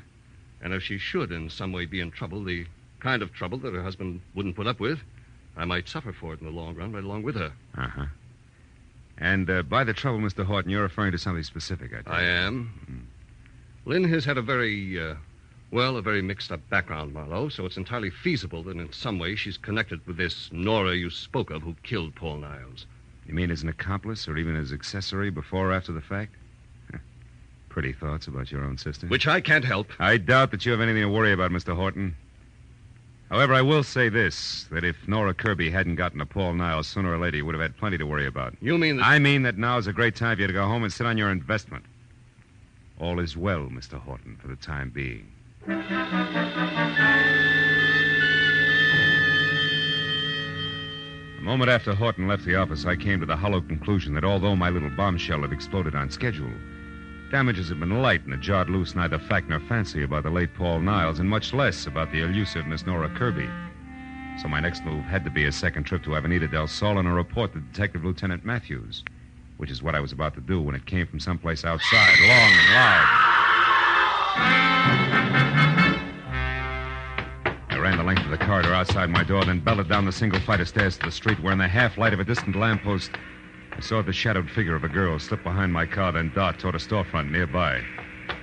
[0.63, 2.65] and if she should in some way be in trouble, the
[2.99, 4.97] kind of trouble that her husband wouldn't put up with,
[5.55, 7.53] I might suffer for it in the long run right along with her.
[7.77, 8.05] Uh huh.
[9.19, 10.43] And uh, by the trouble, Mr.
[10.43, 12.09] Horton, you're referring to something specific, I think.
[12.09, 13.07] I am.
[13.85, 15.13] Lynn has had a very, uh,
[15.69, 19.35] well, a very mixed up background, Marlowe, so it's entirely feasible that in some way
[19.35, 22.87] she's connected with this Nora you spoke of who killed Paul Niles.
[23.27, 26.35] You mean as an accomplice or even as accessory before or after the fact?
[27.69, 29.07] Pretty thoughts about your own sister.
[29.07, 29.91] Which I can't help.
[29.99, 31.75] I doubt that you have anything to worry about, Mr.
[31.75, 32.15] Horton.
[33.29, 37.11] However, I will say this that if Nora Kirby hadn't gotten to Paul Niles, sooner
[37.11, 38.53] or later, you would have had plenty to worry about.
[38.61, 39.05] You mean that.
[39.05, 41.05] I mean that now is a great time for you to go home and sit
[41.05, 41.83] on your investment.
[42.99, 43.99] All is well, Mr.
[43.99, 45.31] Horton, for the time being.
[51.45, 54.71] Moment after Horton left the office, I came to the hollow conclusion that although my
[54.71, 56.51] little bombshell had exploded on schedule,
[57.29, 60.55] damages had been light and had jarred loose neither fact nor fancy about the late
[60.55, 63.47] Paul Niles, and much less about the elusive Miss Nora Kirby.
[64.41, 67.07] So my next move had to be a second trip to Avenida del Sol and
[67.07, 69.03] a report to Detective Lieutenant Matthews,
[69.57, 72.53] which is what I was about to do when it came from someplace outside, long
[72.53, 73.35] and loud.
[78.25, 80.59] I ran the length of corridor outside my door, then belted down the single flight
[80.59, 83.11] of stairs to the street, where in the half light of a distant lamppost,
[83.71, 86.75] I saw the shadowed figure of a girl slip behind my car, then dart toward
[86.75, 87.81] a storefront nearby.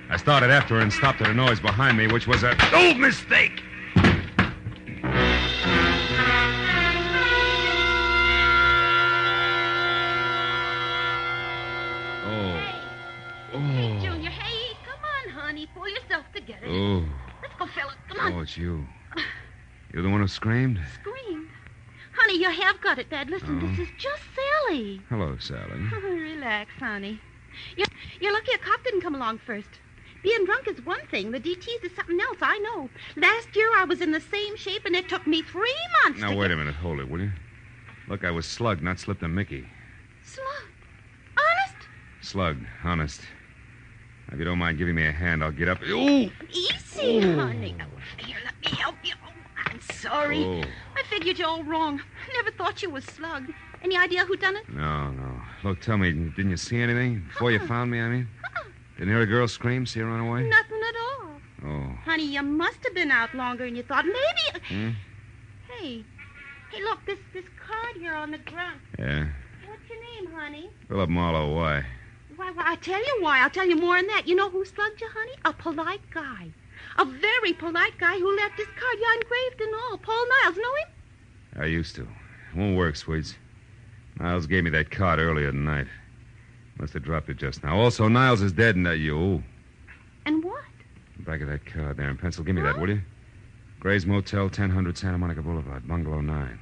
[0.09, 2.97] I started after her and stopped at a noise behind me, which was a old
[2.97, 3.61] mistake.
[12.25, 12.61] Oh.
[13.53, 13.99] Oh.
[14.01, 15.67] Junior, hey, come on, honey.
[15.75, 16.67] Pull yourself together.
[16.67, 17.05] Oh.
[17.41, 17.95] Let's go, fella.
[18.07, 18.33] Come on.
[18.33, 18.85] Oh, it's you.
[19.93, 20.79] You're the one who screamed?
[20.95, 21.47] Screamed?
[22.15, 23.29] Honey, you have got it bad.
[23.29, 23.67] Listen, Oh.
[23.67, 25.01] this is just silly.
[25.09, 25.61] Hello, Sally.
[25.93, 27.19] Oh, relax, honey.
[27.77, 27.87] You're,
[28.19, 29.69] you're lucky a cop didn't come along first.
[30.23, 31.31] Being drunk is one thing.
[31.31, 32.89] The DTs is something else, I know.
[33.17, 36.29] Last year I was in the same shape, and it took me three months Now,
[36.35, 36.51] wait get...
[36.51, 36.75] a minute.
[36.75, 37.31] Hold it, will you?
[38.07, 39.65] Look, I was slugged, not slipped a Mickey.
[40.23, 40.73] Slugged?
[41.37, 41.87] Honest?
[42.21, 43.21] Slugged, honest.
[44.31, 45.81] If you don't mind giving me a hand, I'll get up.
[45.83, 46.31] Ooh!
[46.49, 47.75] Easy, honey.
[47.79, 47.85] Oh,
[48.25, 49.13] here, let me help you.
[49.73, 50.45] I'm sorry.
[50.45, 50.63] Oh.
[50.95, 51.99] I figured you all wrong.
[51.99, 53.51] I never thought you was slugged.
[53.83, 54.69] Any idea who done it?
[54.69, 55.41] No, no.
[55.63, 57.23] Look, tell me, didn't you see anything?
[57.27, 58.27] Before you found me, I mean?
[58.97, 60.47] Didn't hear a girl scream, see her run away?
[60.47, 61.29] Nothing at all.
[61.65, 61.97] Oh.
[62.05, 64.05] Honey, you must have been out longer than you thought.
[64.05, 64.65] Maybe.
[64.69, 64.89] Hmm?
[65.71, 66.05] Hey,
[66.71, 68.79] hey, look, this this card here on the ground.
[68.99, 69.27] Yeah.
[69.65, 70.69] What's your name, honey?
[70.87, 71.85] Philip Marlowe, why?
[72.35, 73.39] Why, why, I tell you why.
[73.39, 74.27] I'll tell you more than that.
[74.27, 75.33] You know who slugged you, honey?
[75.45, 76.53] A polite guy.
[76.97, 79.97] A very polite guy who left this card, yeah, engraved and all.
[79.97, 81.61] Paul Niles, know him?
[81.63, 82.01] I used to.
[82.01, 83.35] It won't work, Sweets.
[84.19, 85.87] Niles gave me that card earlier tonight.
[86.77, 87.77] Must have dropped it just now.
[87.77, 89.43] Also, Niles is dead, and that you.
[90.25, 90.63] And what?
[91.19, 92.43] Back of that card there in pencil.
[92.43, 93.01] Give me that, will you?
[93.79, 96.59] Gray's Motel, 1000 Santa Monica Boulevard, Bungalow 9.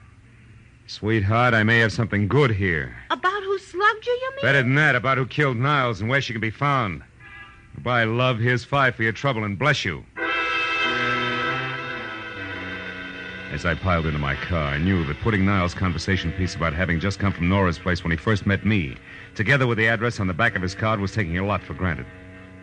[0.87, 2.95] Sweetheart, I may have something good here.
[3.11, 4.41] About who slugged you, you mean?
[4.41, 7.03] Better than that, about who killed Niles and where she can be found.
[7.75, 8.39] Goodbye, love.
[8.39, 10.03] Here's five for your trouble, and bless you.
[13.51, 16.99] As I piled into my car, I knew that putting Niles' conversation piece about having
[16.99, 18.95] just come from Nora's place when he first met me,
[19.35, 21.73] together with the address on the back of his card, was taking a lot for
[21.73, 22.05] granted.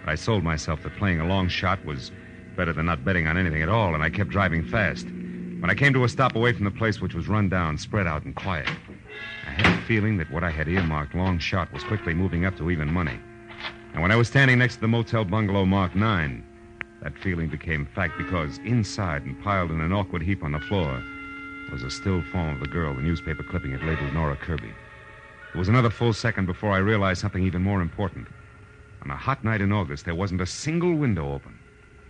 [0.03, 2.11] But I sold myself that playing a long shot was
[2.57, 5.07] better than not betting on anything at all, and I kept driving fast.
[5.07, 8.07] When I came to a stop away from the place, which was run down, spread
[8.07, 8.69] out, and quiet,
[9.47, 12.57] I had a feeling that what I had earmarked long shot was quickly moving up
[12.57, 13.21] to even money.
[13.99, 16.45] And when I was standing next to the motel bungalow marked nine,
[17.03, 21.03] that feeling became fact because inside and piled in an awkward heap on the floor
[21.73, 24.73] was a still form of the girl, the newspaper clipping had labeled Nora Kirby.
[25.53, 28.29] It was another full second before I realized something even more important.
[29.03, 31.59] On a hot night in August, there wasn't a single window open.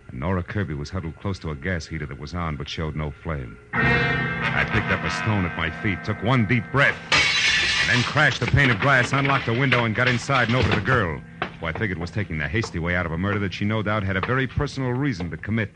[0.09, 2.95] And Nora Kirby was huddled close to a gas heater that was on but showed
[2.95, 3.57] no flame.
[3.73, 8.41] I picked up a stone at my feet, took one deep breath, and then crashed
[8.41, 11.19] the pane of glass, unlocked the window, and got inside and over to the girl,
[11.67, 14.03] I figured was taking the hasty way out of a murder that she no doubt
[14.03, 15.71] had a very personal reason to commit.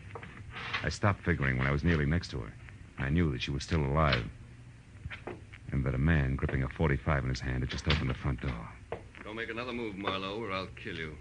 [0.84, 2.54] I stopped figuring when I was nearly next to her.
[3.00, 4.26] I knew that she was still alive.
[5.72, 8.42] And that a man gripping a 45 in his hand had just opened the front
[8.42, 8.70] door.
[9.24, 11.16] Don't make another move, Marlowe, or I'll kill you.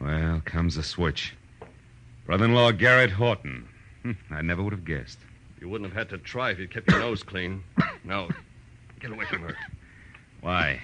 [0.00, 1.34] Well, comes the switch.
[2.26, 3.68] Brother in law Garrett Horton.
[4.02, 5.18] Hmm, I never would have guessed.
[5.60, 7.62] You wouldn't have had to try if you'd kept your nose clean.
[8.06, 8.28] No.
[9.00, 9.56] get away from her.
[10.42, 10.78] Why?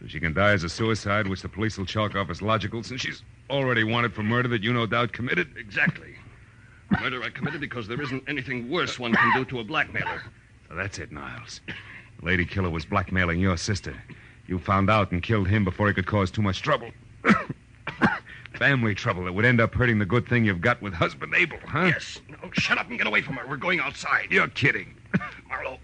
[0.00, 2.82] So she can die as a suicide, which the police will chalk off as logical,
[2.82, 5.54] since she's already wanted for murder that you no doubt committed?
[5.58, 6.14] Exactly.
[7.00, 10.22] Murder I committed because there isn't anything worse one can do to a blackmailer.
[10.68, 11.60] So that's it, Niles.
[12.18, 13.94] The lady killer was blackmailing your sister.
[14.46, 16.90] You found out and killed him before he could cause too much trouble.
[18.54, 21.58] Family trouble that would end up hurting the good thing you've got with husband Abel,
[21.66, 21.84] huh?
[21.84, 22.20] Yes.
[22.28, 23.46] No, shut up and get away from her.
[23.46, 24.28] We're going outside.
[24.30, 24.94] You're kidding.
[25.48, 25.78] Marlowe.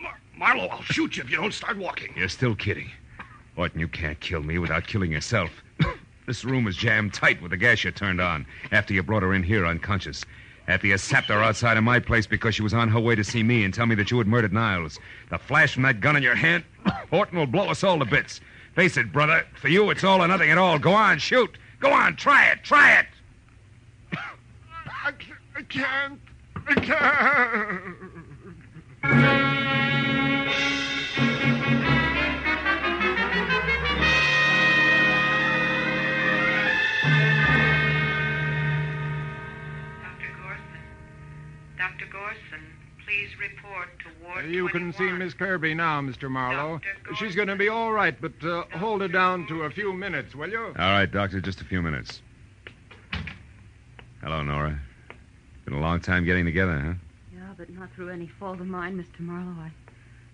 [0.00, 2.12] Mar- Marlowe, I'll shoot you if you don't start walking.
[2.16, 2.90] You're still kidding.
[3.60, 5.50] Horton, you can't kill me without killing yourself.
[6.26, 9.34] this room is jammed tight with the gas you turned on after you brought her
[9.34, 10.24] in here unconscious.
[10.66, 13.22] After you sapped her outside of my place because she was on her way to
[13.22, 14.98] see me and tell me that you had murdered Niles.
[15.28, 16.64] The flash from that gun in your hand,
[17.10, 18.40] Horton will blow us all to bits.
[18.74, 19.44] Face it, brother.
[19.60, 20.78] For you, it's all or nothing at all.
[20.78, 21.58] Go on, shoot.
[21.80, 23.06] Go on, try it, try it.
[25.04, 25.12] I,
[25.68, 26.18] ca-
[26.66, 26.74] I
[29.44, 29.79] can't.
[44.48, 46.30] You can see Miss Kirby now, Mr.
[46.30, 46.80] Marlowe.
[47.16, 50.34] She's going to be all right, but uh, hold her down to a few minutes,
[50.34, 50.66] will you?
[50.66, 52.22] All right, Doctor, just a few minutes.
[54.22, 54.78] Hello, Nora.
[55.64, 56.94] Been a long time getting together, huh?
[57.34, 59.20] Yeah, but not through any fault of mine, Mr.
[59.20, 59.60] Marlowe.
[59.60, 59.72] I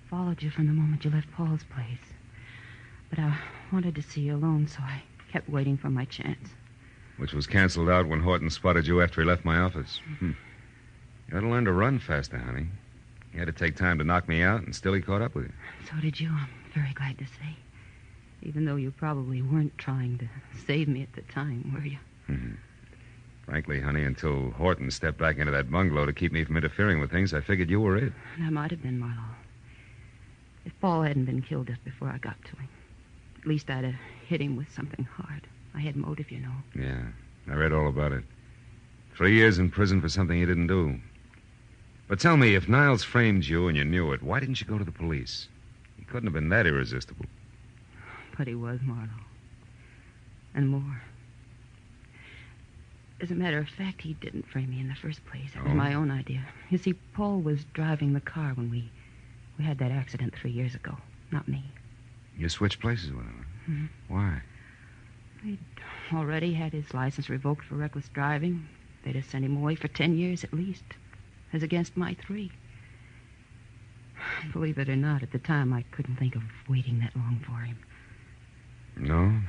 [0.08, 2.14] followed you from the moment you left Paul's place.
[3.10, 3.38] But I
[3.72, 6.48] wanted to see you alone, so I kept waiting for my chance.
[7.16, 10.00] Which was canceled out when Horton spotted you after he left my office.
[10.18, 10.32] Hmm.
[11.28, 12.66] You ought to learn to run faster, honey.
[13.36, 15.44] He had to take time to knock me out, and still he caught up with
[15.44, 15.52] you.
[15.90, 17.54] So did you, I'm very glad to say.
[18.40, 20.28] Even though you probably weren't trying to
[20.66, 21.98] save me at the time, were you?
[22.30, 22.56] Mhm.
[23.44, 27.10] Frankly, honey, until Horton stepped back into that bungalow to keep me from interfering with
[27.10, 28.14] things, I figured you were it.
[28.40, 29.36] I might have been Marlowe.
[30.64, 32.68] If Paul hadn't been killed just before I got to him,
[33.38, 35.46] at least I'd have hit him with something hard.
[35.74, 36.54] I had motive, you know.
[36.74, 37.02] Yeah,
[37.50, 38.24] I read all about it.
[39.14, 40.98] Three years in prison for something he didn't do.
[42.08, 44.78] But tell me, if Niles framed you and you knew it, why didn't you go
[44.78, 45.48] to the police?
[45.96, 47.26] He couldn't have been that irresistible.
[48.38, 49.08] But he was Marlowe.
[50.54, 51.02] And more.
[53.20, 55.50] As a matter of fact, he didn't frame me in the first place.
[55.56, 55.74] It was Oh?
[55.74, 56.46] my own idea.
[56.70, 58.90] You see, Paul was driving the car when we
[59.58, 60.98] we had that accident three years ago.
[61.30, 61.64] Not me.
[62.36, 63.46] You switched places with him.
[63.64, 63.72] huh?
[63.72, 63.88] Mhm.
[64.08, 64.42] Why?
[65.42, 65.58] He'd
[66.12, 68.68] already had his license revoked for reckless driving.
[69.02, 70.84] They'd have sent him away for ten years at least,
[71.52, 72.50] as against my three.
[74.52, 77.60] Believe it or not, at the time I couldn't think of waiting that long for
[77.60, 77.78] him.
[78.96, 79.40] No?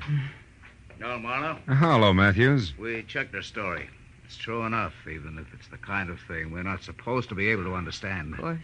[1.00, 1.60] No, Marlowe.
[1.68, 2.74] Uh, hello, Matthews.
[2.78, 3.90] We checked her story.
[4.26, 7.48] It's true enough, even if it's the kind of thing we're not supposed to be
[7.48, 8.34] able to understand.
[8.34, 8.60] Of course.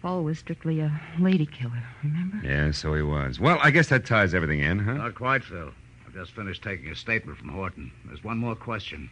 [0.00, 2.40] Paul was strictly a lady killer, remember?
[2.42, 3.38] Yeah, so he was.
[3.38, 4.94] Well, I guess that ties everything in, huh?
[4.94, 5.72] Not quite, Phil.
[6.06, 7.92] I've just finished taking a statement from Horton.
[8.06, 9.10] There's one more question.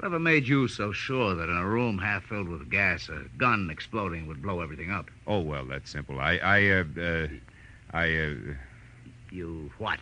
[0.00, 3.68] Whatever made you so sure that in a room half filled with gas, a gun
[3.68, 5.10] exploding would blow everything up?
[5.26, 6.18] Oh, well, that's simple.
[6.20, 7.26] I, I, uh, uh
[7.92, 8.34] I, uh,
[9.30, 9.98] You what?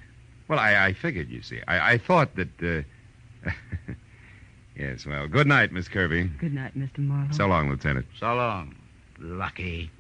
[0.47, 1.61] well, I, I figured, you see.
[1.67, 3.51] I, I thought that, uh,
[4.77, 6.31] yes, well, good night, Miss Kirby.
[6.39, 6.99] Good night, Mr.
[6.99, 7.33] Marlowe.
[7.33, 8.07] So long, Lieutenant.
[8.21, 8.77] So long.
[9.19, 9.91] Lucky.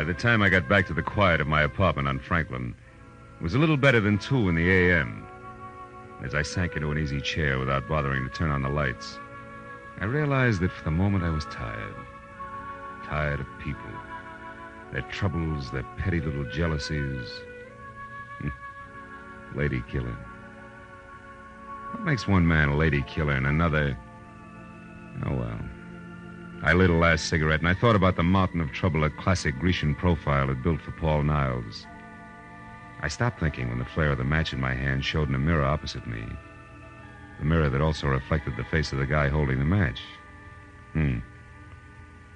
[0.00, 2.74] By the time I got back to the quiet of my apartment on Franklin,
[3.38, 5.26] it was a little better than two in the a.m.
[6.24, 9.18] As I sank into an easy chair without bothering to turn on the lights,
[10.00, 11.94] I realized that for the moment I was tired.
[13.04, 13.90] Tired of people,
[14.90, 17.28] their troubles, their petty little jealousies.
[18.38, 18.48] Hmm.
[19.54, 20.16] lady killer.
[21.90, 23.98] What makes one man a lady killer and another.
[25.26, 25.60] Oh, well.
[26.62, 29.58] I lit a last cigarette and I thought about the mountain of trouble a classic
[29.58, 31.86] Grecian profile had built for Paul Niles.
[33.00, 35.38] I stopped thinking when the flare of the match in my hand showed in a
[35.38, 36.22] mirror opposite me.
[37.38, 40.02] The mirror that also reflected the face of the guy holding the match.
[40.92, 41.20] Hmm.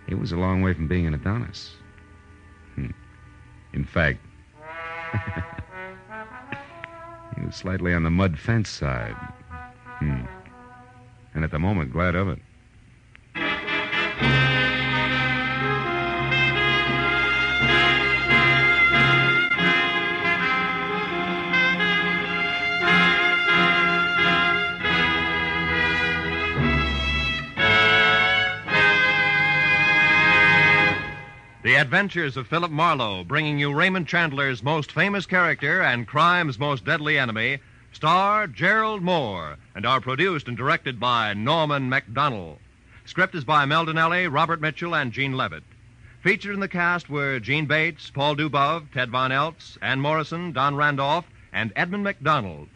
[0.09, 1.75] He was a long way from being an Adonis.
[2.77, 2.93] Hmm.
[3.75, 4.21] In fact,
[7.37, 9.17] he was slightly on the mud fence side.
[9.99, 10.25] Hmm.
[11.35, 12.39] And at the moment, glad of it.
[31.65, 36.85] The Adventures of Philip Marlowe, bringing you Raymond Chandler's most famous character and crime's most
[36.85, 37.59] deadly enemy,
[37.91, 42.59] star Gerald Mohr, and are produced and directed by Norman Macdonnell.
[43.07, 45.65] Script is by Mel Dinelli, Robert Mitchell, and Gene Levitt.
[46.23, 50.77] Featured in the cast were Jeanne Bates, Paul Dubov, Ted Von Eltz, Ann Morrison, Don
[50.77, 52.69] Randolph, and Edmund MacDonald.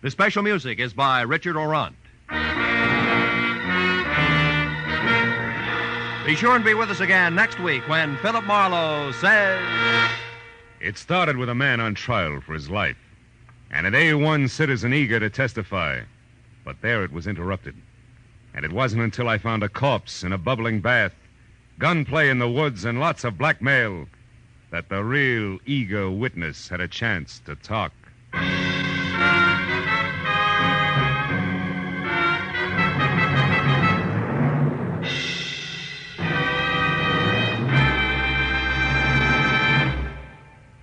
[0.00, 1.94] The special music is by Richard Aurandt.
[6.24, 9.60] Be sure and be with us again next week when Philip Marlowe says.
[10.80, 12.96] It started with a man on trial for his life,
[13.72, 16.00] and an A1 citizen eager to testify.
[16.64, 17.74] But there it was interrupted.
[18.54, 21.14] And it wasn't until I found a corpse in a bubbling bath,
[21.80, 24.06] gunplay in the woods, and lots of blackmail
[24.70, 27.92] that the real eager witness had a chance to talk.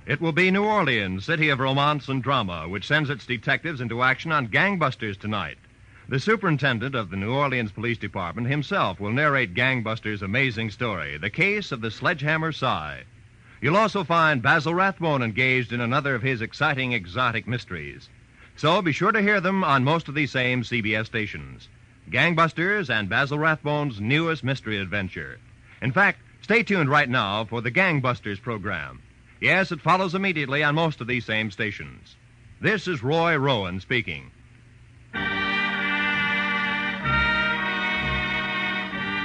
[0.10, 4.02] It will be New Orleans, city of romance and drama, which sends its detectives into
[4.02, 5.60] action on gangbusters tonight.
[6.08, 11.30] The superintendent of the New Orleans Police Department himself will narrate Gangbusters' amazing story, The
[11.30, 13.04] Case of the Sledgehammer Sigh.
[13.62, 18.10] You'll also find Basil Rathbone engaged in another of his exciting exotic mysteries.
[18.56, 21.68] So be sure to hear them on most of these same CBS stations.
[22.10, 25.38] Gangbusters and Basil Rathbone's newest mystery adventure.
[25.84, 29.04] In fact, stay tuned right now for the Gangbusters program.
[29.42, 32.18] Yes, it follows immediately on most of these same stations.
[32.60, 34.32] This is Roy Rowan speaking.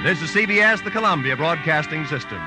[0.03, 2.39] This is CBS, the Columbia Broadcasting System.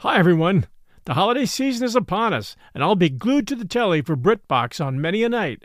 [0.00, 0.66] Hi, everyone.
[1.04, 4.84] The holiday season is upon us, and I'll be glued to the telly for BritBox
[4.84, 5.64] on many a night.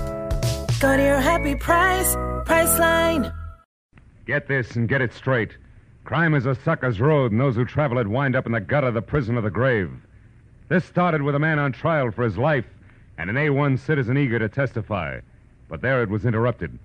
[0.81, 2.15] Go to your happy price,
[2.47, 3.31] Priceline.
[4.25, 5.51] Get this and get it straight.
[6.05, 8.89] Crime is a sucker's road, and those who travel it wind up in the gutter,
[8.89, 9.91] the prison, or the grave.
[10.69, 12.65] This started with a man on trial for his life
[13.19, 15.19] and an A1 citizen eager to testify.
[15.69, 16.79] But there it was interrupted.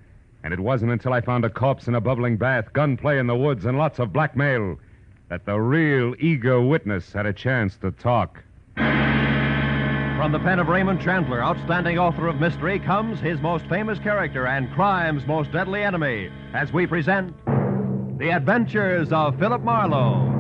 [0.45, 3.35] And it wasn't until I found a corpse in a bubbling bath, gunplay in the
[3.35, 4.79] woods, and lots of blackmail
[5.31, 8.43] that the real eager witness had a chance to talk.
[10.17, 14.47] From the pen of Raymond Chandler, outstanding author of mystery, comes his most famous character
[14.47, 17.37] and crime's most deadly enemy, as we present
[18.19, 20.33] The Adventures of Philip Marlowe.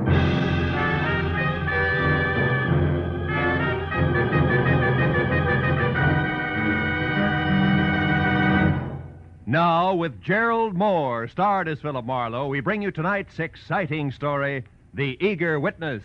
[9.47, 15.19] Now, with Gerald Mohr, starred as Philip Marlowe, we bring you tonight's exciting story The
[15.21, 16.03] Eager Witness.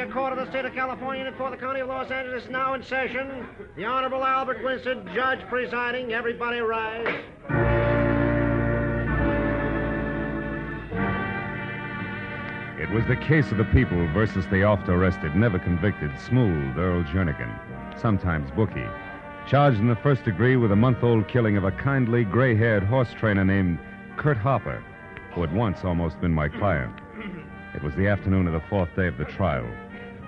[0.00, 2.50] Superior Court of the State of California and for the County of Los Angeles is
[2.50, 3.46] now in session.
[3.76, 6.14] The Honorable Albert Winston, judge presiding.
[6.14, 7.06] Everybody rise.
[12.80, 17.02] It was the case of the people versus the oft arrested, never convicted, smooth Earl
[17.02, 18.88] Jernigan, sometimes bookie,
[19.46, 22.84] charged in the first degree with a month old killing of a kindly gray haired
[22.84, 23.78] horse trainer named
[24.16, 24.82] Kurt Harper,
[25.34, 26.94] who had once almost been my client.
[27.74, 29.68] It was the afternoon of the fourth day of the trial,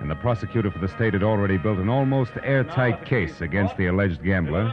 [0.02, 3.86] and the prosecutor for the state had already built an almost airtight case against the
[3.86, 4.68] alleged gambler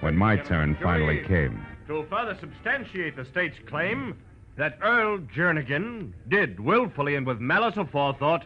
[0.00, 1.64] when my turn finally came.
[1.88, 4.14] To further substantiate the state's claim
[4.56, 8.44] that Earl Jernigan did willfully and with malice aforethought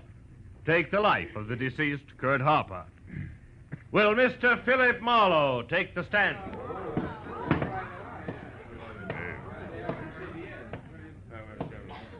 [0.64, 2.84] take the life of the deceased Kurt Harper.
[3.90, 4.64] Will Mr.
[4.64, 6.38] Philip Marlowe take the stand?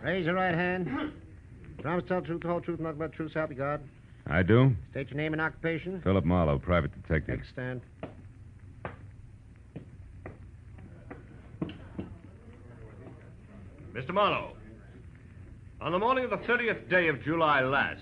[0.03, 1.13] Raise your right hand.
[1.83, 3.57] Promise to tell the truth, the whole truth, nothing but the truth, so help you
[3.57, 3.81] God.
[4.29, 4.77] I do?
[4.91, 6.01] State your name and occupation.
[6.03, 7.39] Philip Marlowe, private detective.
[7.39, 7.81] Take stand.
[13.95, 14.13] Mr.
[14.13, 14.53] Marlowe,
[15.81, 18.01] on the morning of the 30th day of July last,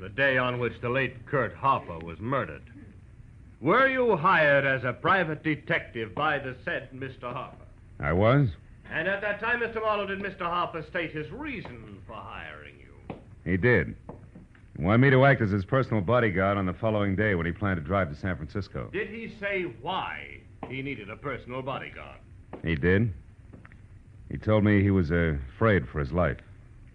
[0.00, 2.62] the day on which the late Kurt Harper was murdered,
[3.60, 7.32] were you hired as a private detective by the said Mr.
[7.32, 7.64] Harper?
[8.00, 8.48] I was?
[8.90, 9.80] And at that time, Mr.
[9.80, 10.40] Marlowe, did Mr.
[10.40, 13.16] Harper state his reason for hiring you?
[13.44, 13.94] He did.
[14.82, 17.52] He wanted me to act as his personal bodyguard on the following day when he
[17.52, 18.90] planned to drive to San Francisco.
[18.92, 22.18] Did he say why he needed a personal bodyguard?
[22.64, 23.12] He did.
[24.28, 26.38] He told me he was uh, afraid for his life.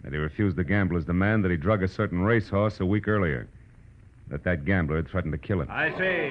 [0.03, 3.47] That he refused the gambler's demand that he drug a certain racehorse a week earlier.
[4.27, 5.69] That that gambler had threatened to kill him.
[5.71, 6.29] I see.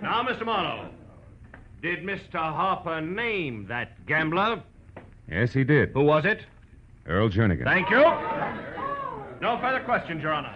[0.00, 0.46] Now, Mr.
[0.46, 0.88] Marlowe,
[1.82, 2.36] did Mr.
[2.36, 4.62] Harper name that gambler?
[5.30, 5.90] Yes, he did.
[5.90, 6.46] Who was it?
[7.06, 7.64] Earl Jernigan.
[7.64, 8.69] Thank you.
[9.40, 10.54] No further questions, Your Honor.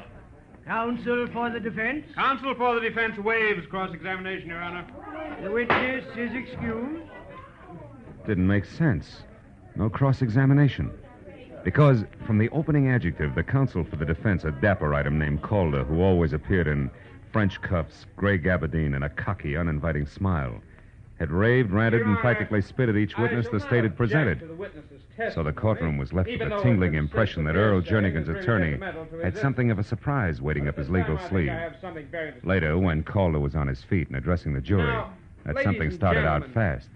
[0.67, 2.07] Counsel for the defense?
[2.15, 4.87] Counsel for the defense waives cross-examination, Your Honor.
[5.43, 7.03] The witness is excused.
[8.27, 9.23] Didn't make sense.
[9.75, 10.91] No cross examination.
[11.65, 15.85] Because from the opening adjective, the counsel for the defense, a dapper item named Calder,
[15.85, 16.91] who always appeared in
[17.33, 20.61] French cuffs, gray gabardine, and a cocky, uninviting smile,
[21.19, 24.43] had raved, ranted, and practically spit at each witness the state had presented.
[25.33, 28.79] So the courtroom was left with a tingling impression that Earl Jernigan's attorney
[29.23, 31.53] had something of a surprise waiting up his legal sleeve.
[32.43, 35.13] Later, when Calder was on his feet and addressing the jury, Now,
[35.45, 36.89] that something started out fast.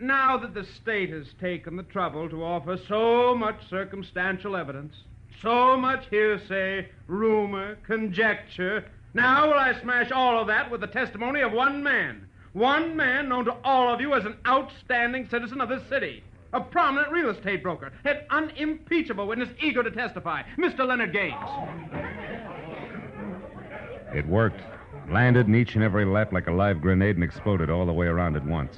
[0.00, 4.94] Now that the state has taken the trouble to offer so much circumstantial evidence,
[5.42, 8.84] so much hearsay, rumor, conjecture,
[9.14, 12.28] now will I smash all of that with the testimony of one man.
[12.52, 16.22] One man known to all of you as an outstanding citizen of this city.
[16.52, 20.86] A prominent real estate broker, an unimpeachable witness eager to testify, Mr.
[20.86, 21.34] Leonard Gaines.
[24.14, 24.62] It worked.
[25.10, 28.06] Landed in each and every lap like a live grenade and exploded all the way
[28.06, 28.76] around at once.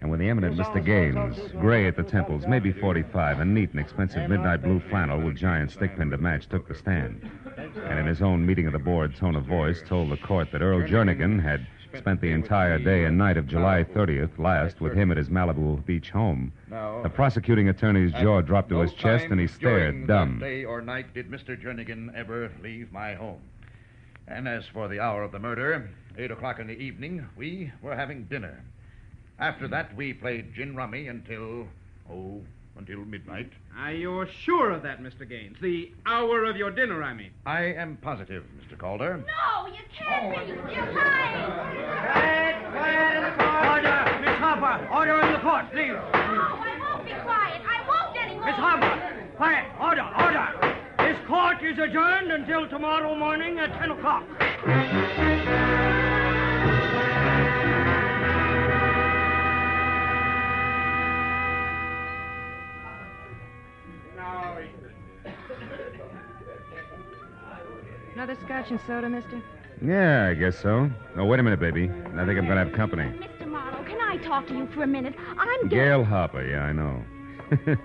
[0.00, 0.84] And when the eminent Mr.
[0.84, 5.36] Gaines, gray at the temples, maybe 45, and neat and expensive midnight blue flannel with
[5.36, 9.16] giant stickpin to match, took the stand, and in his own meeting of the board
[9.16, 11.66] tone of voice told the court that Earl Jernigan had
[11.96, 15.84] spent the entire day and night of July 30th last with him at his Malibu
[15.86, 20.38] Beach home, the prosecuting attorney's jaw dropped to his chest and he stared dumb.
[20.38, 21.60] Day or night did Mr.
[21.60, 23.40] Jernigan ever leave my home?
[24.26, 27.96] And as for the hour of the murder, eight o'clock in the evening, we were
[27.96, 28.62] having dinner.
[29.38, 31.66] After that, we played gin rummy until,
[32.10, 32.42] oh,
[32.78, 33.50] until midnight.
[33.76, 35.28] Are you sure of that, Mr.
[35.28, 35.56] Gaines?
[35.60, 37.30] The hour of your dinner, I mean.
[37.44, 38.78] I am positive, Mr.
[38.78, 39.18] Calder.
[39.18, 40.52] No, you can't be.
[40.74, 41.52] You're lying.
[42.08, 43.28] Quiet, quiet,
[43.70, 44.20] Order!
[44.20, 44.88] Miss Harper!
[44.92, 45.92] Order in the court, please!
[45.92, 47.62] No, I won't be quiet.
[47.66, 48.46] I won't anymore.
[48.46, 49.26] Miss Harper!
[49.36, 49.66] Quiet!
[49.80, 50.06] Order!
[50.18, 50.74] Order!
[50.98, 54.24] This court is adjourned until tomorrow morning at 10 o'clock.
[68.18, 69.40] Another scotch and soda, mister?
[69.80, 70.90] Yeah, I guess so.
[71.16, 71.84] Oh, wait a minute, baby.
[71.84, 73.04] I think I'm going to have company.
[73.04, 73.46] Mr.
[73.46, 75.14] Marlowe, can I talk to you for a minute?
[75.38, 77.00] I'm Gail Harper, yeah, I know.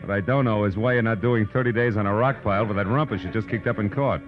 [0.00, 2.66] what I don't know is why you're not doing 30 days on a rock pile
[2.66, 4.22] for that rumpus you just kicked up in court.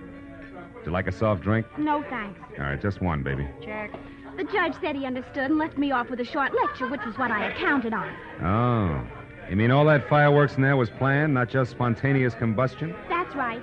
[0.75, 1.65] Would you like a soft drink?
[1.79, 2.39] No, thanks.
[2.59, 3.49] All right, just one, baby.
[3.65, 3.91] Check.
[4.37, 7.17] The judge said he understood and left me off with a short lecture, which was
[7.17, 8.15] what I had counted on.
[8.43, 9.03] Oh.
[9.49, 12.95] You mean all that fireworks in there was planned, not just spontaneous combustion?
[13.09, 13.63] That's right.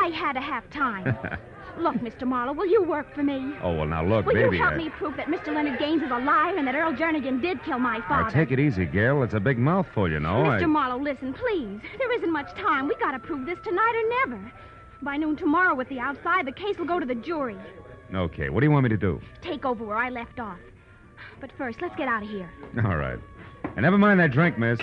[0.00, 1.16] I had to have time.
[1.78, 2.26] Look, Mr.
[2.26, 3.54] Marlowe, will you work for me?
[3.62, 4.56] oh, well, now look, will baby.
[4.56, 5.54] you help I- me prove that Mr.
[5.54, 8.30] Leonard Gaines is a liar and that Earl Jernigan did kill my Now, father?
[8.30, 9.22] take it easy, Gail.
[9.22, 10.42] It's a big mouthful, you know.
[10.42, 10.64] Mr.
[10.64, 10.66] I...
[10.66, 11.80] Marlowe, listen, please.
[11.96, 12.88] There isn't much time.
[12.88, 14.52] We gotta prove this tonight or never.
[15.00, 17.56] By noon tomorrow with the outside, the case will go to the jury.
[18.12, 19.20] Okay, what do you want me to do?
[19.40, 20.58] Take over where I left off.
[21.40, 22.50] But first, let's get out of here.
[22.84, 23.18] All right.
[23.64, 24.80] And never mind that drink, miss.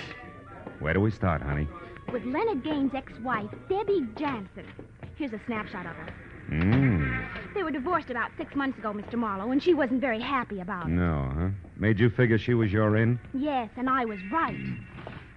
[0.80, 1.68] Where do we start, honey?
[2.12, 4.64] With Leonard Gaines' ex-wife, Debbie Jansen.
[5.16, 6.14] Here's a snapshot of her.
[6.50, 7.54] Mmm.
[7.54, 9.14] They were divorced about six months ago, Mr.
[9.14, 10.90] Marlowe, and she wasn't very happy about it.
[10.90, 11.48] No, huh?
[11.76, 13.18] Made you figure she was your in?
[13.34, 14.56] Yes, and I was right.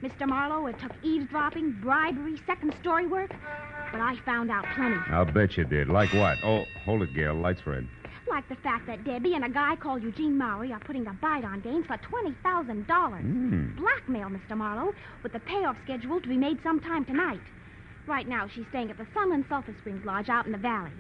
[0.02, 0.28] Mr.
[0.28, 3.32] Marlowe, it took eavesdropping, bribery, second story work,
[3.92, 4.98] but I found out plenty.
[5.10, 5.90] I'll bet you did.
[5.90, 6.38] Like what?
[6.44, 7.34] Oh, hold it, Gail.
[7.36, 7.88] Light's red.
[8.32, 11.44] Like the fact that Debbie and a guy called Eugene Maury are putting a bite
[11.44, 12.86] on Gaines for $20,000.
[12.88, 13.76] Mm.
[13.76, 14.56] Blackmail, Mr.
[14.56, 17.42] Marlowe, with the payoff scheduled to be made sometime tonight.
[18.08, 20.92] Right now, she's staying at the Sunland Sulphur Springs Lodge out in the valley.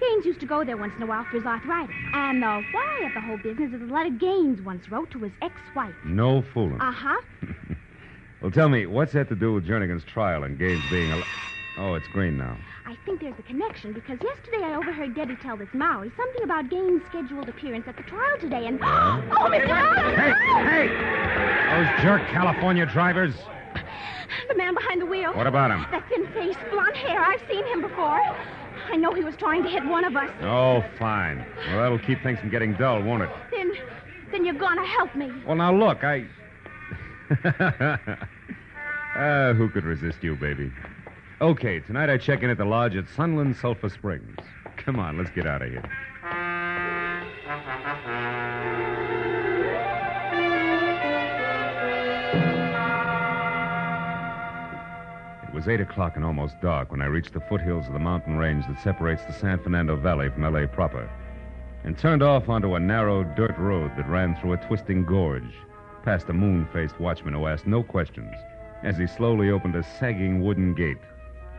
[0.00, 1.94] Gaines used to go there once in a while for his arthritis.
[2.14, 5.32] And the why of the whole business is a letter Gaines once wrote to his
[5.42, 5.94] ex-wife.
[6.06, 6.80] No fooling.
[6.80, 7.20] Uh-huh.
[8.40, 11.20] Well, tell me, what's that to do with Jernigan's trial and Gaines being a...
[11.76, 12.56] Oh, it's green now.
[12.88, 16.70] I think there's a connection because yesterday I overheard Debbie tell this Maury something about
[16.70, 19.68] Gaines' scheduled appearance at the trial today, and oh, Mr.
[19.68, 20.16] Marlowe!
[20.16, 20.88] Hey,
[21.68, 23.34] Those jerk California drivers.
[24.48, 25.34] The man behind the wheel.
[25.34, 25.84] What about him?
[25.90, 27.20] That thin face, blonde hair.
[27.20, 28.22] I've seen him before.
[28.90, 30.30] I know he was trying to hit one of us.
[30.40, 31.44] Oh, fine.
[31.66, 33.28] Well, that'll keep things from getting dull, won't it?
[33.50, 33.70] Then,
[34.32, 35.30] then you're gonna help me.
[35.46, 36.26] Well, now look, I.
[39.14, 40.72] Ah, who could resist you, baby?
[41.40, 44.36] Okay, tonight I check in at the lodge at Sunland Sulphur Springs.
[44.76, 45.84] Come on, let's get out of here.
[55.46, 58.36] It was 8 o'clock and almost dark when I reached the foothills of the mountain
[58.36, 60.66] range that separates the San Fernando Valley from L.A.
[60.66, 61.08] proper
[61.84, 65.54] and turned off onto a narrow dirt road that ran through a twisting gorge,
[66.02, 68.34] past a moon faced watchman who asked no questions
[68.82, 70.98] as he slowly opened a sagging wooden gate,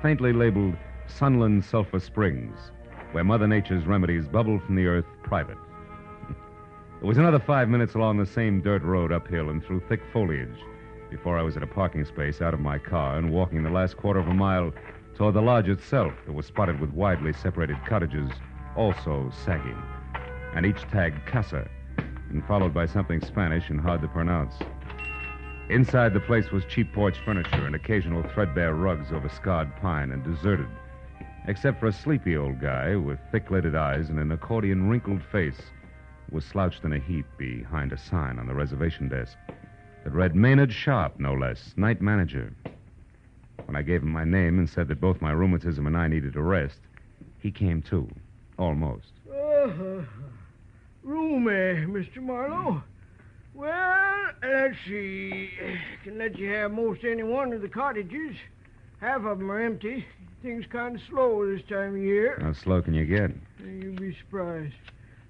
[0.01, 0.75] faintly labeled
[1.07, 2.71] Sunland Sulphur Springs,
[3.11, 5.57] where Mother Nature's remedies bubble from the earth private.
[7.01, 10.59] It was another five minutes along the same dirt road uphill and through thick foliage
[11.09, 13.97] before I was at a parking space out of my car and walking the last
[13.97, 14.71] quarter of a mile
[15.15, 18.29] toward the lodge itself that was spotted with widely separated cottages,
[18.75, 19.81] also sagging,
[20.53, 21.67] and each tagged Casa,
[22.29, 24.55] and followed by something Spanish and hard to pronounce.
[25.69, 30.23] Inside the place was cheap porch furniture and occasional threadbare rugs over scarred pine and
[30.23, 30.67] deserted,
[31.45, 35.61] except for a sleepy old guy with thick lidded eyes and an accordion wrinkled face
[36.31, 39.37] was slouched in a heap behind a sign on the reservation desk
[40.03, 42.51] that read Maynard Sharp, no less, night manager.
[43.65, 46.35] When I gave him my name and said that both my rheumatism and I needed
[46.35, 46.79] a rest,
[47.37, 48.09] he came too.
[48.57, 49.11] Almost.
[49.31, 49.67] Uh,
[51.03, 52.17] roomy, Mr.
[52.17, 52.81] Marlowe.
[53.53, 55.49] Well, let's see.
[56.03, 58.35] Can let you have most any one of the cottages.
[59.01, 60.05] Half of them are empty.
[60.41, 62.39] Things kind of slow this time of year.
[62.41, 63.31] How slow can you get?
[63.59, 64.73] You'll be surprised.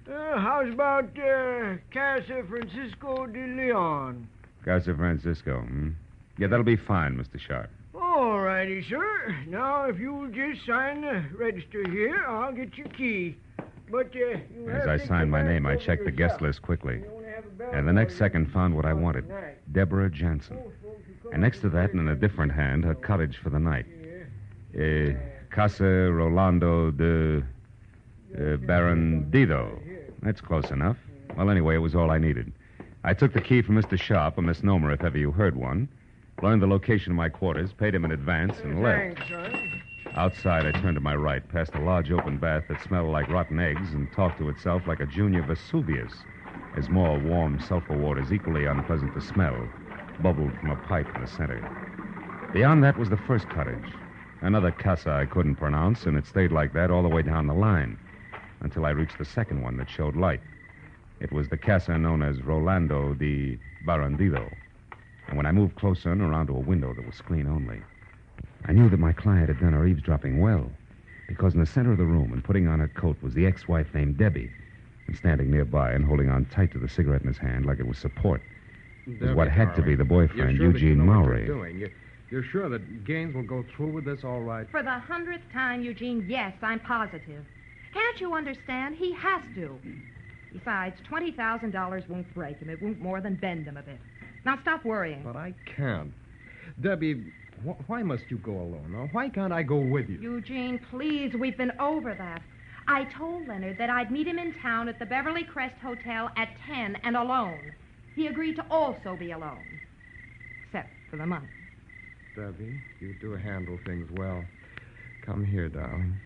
[0.08, 4.28] Uh, how's about uh, Casa Francisco de Leon?
[4.64, 5.90] Casa Francisco, hmm?
[6.38, 7.40] Yeah, that'll be fine, Mr.
[7.40, 7.70] Sharp.
[7.94, 9.36] All righty, sir.
[9.48, 13.36] Now, if you'll just sign the register here, I'll get your key.
[13.90, 17.02] But uh, you As I signed my name, I checked the guest list quickly.
[17.72, 19.24] And the next second found what I wanted
[19.72, 20.58] Deborah Jansen.
[21.32, 23.86] And next to that, and in a different hand, her cottage for the night.
[24.74, 25.14] Uh,
[25.50, 29.78] Casa Rolando de uh, Barandido.
[30.22, 30.96] That's close enough.
[31.36, 32.52] Well, anyway, it was all I needed.
[33.02, 33.98] I took the key from Mr.
[33.98, 35.88] Sharp, a misnomer if ever you heard one,
[36.42, 39.20] learned the location of my quarters, paid him in advance, and left.
[40.14, 43.58] Outside, I turned to my right, past a large open bath that smelled like rotten
[43.60, 46.12] eggs and talked to itself like a junior Vesuvius,
[46.76, 49.56] as more warm sulfur waters, equally unpleasant to smell,
[50.20, 51.62] bubbled from a pipe in the center.
[52.52, 53.92] Beyond that was the first cottage,
[54.42, 57.54] another casa I couldn't pronounce, and it stayed like that all the way down the
[57.54, 57.96] line
[58.62, 60.40] until I reached the second one that showed light.
[61.20, 64.50] It was the casa known as Rolando de Barandido.
[65.28, 67.80] And when I moved closer and around to a window that was screen only,
[68.66, 70.70] I knew that my client had done her eavesdropping well,
[71.28, 73.94] because in the center of the room and putting on her coat was the ex-wife
[73.94, 74.50] named Debbie,
[75.10, 77.86] and standing nearby and holding on tight to the cigarette in his hand like it
[77.86, 78.40] was support
[79.06, 81.44] was what had to be the boyfriend, You're sure that you Eugene know what Mowry.
[81.44, 81.78] You're, doing?
[81.78, 81.90] You're,
[82.30, 84.70] you're sure that Gaines will go through with this all right?
[84.70, 87.44] For the hundredth time, Eugene, yes, I'm positive.
[87.92, 88.94] Can't you understand?
[88.94, 89.80] He has to.
[90.52, 92.70] Besides, $20,000 won't break him.
[92.70, 93.98] It won't more than bend him a bit.
[94.44, 95.22] Now stop worrying.
[95.24, 96.12] But I can't.
[96.80, 97.24] Debbie,
[97.66, 98.92] wh- why must you go alone?
[98.92, 100.20] Now, why can't I go with you?
[100.20, 102.42] Eugene, please, we've been over that.
[102.90, 106.48] I told Leonard that I'd meet him in town at the Beverly Crest Hotel at
[106.66, 107.72] 10 and alone.
[108.16, 109.64] He agreed to also be alone.
[110.66, 111.46] Except for the money.
[112.34, 114.44] Debbie, you do handle things well.
[115.24, 116.18] Come here, darling.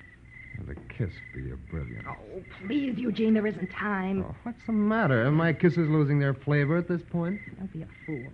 [0.58, 2.06] And a kiss for your brilliant.
[2.08, 4.24] Oh, please, Eugene, there isn't time.
[4.26, 5.26] Oh, what's the matter?
[5.26, 7.40] Are my kisses losing their flavor at this point?
[7.58, 8.32] Don't be a fool.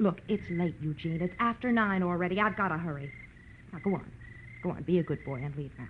[0.00, 1.22] Look, it's late, Eugene.
[1.22, 2.40] It's after nine already.
[2.40, 3.12] I've got to hurry.
[3.72, 4.10] Now, go on.
[4.64, 4.82] Go on.
[4.82, 5.86] Be a good boy and leave now.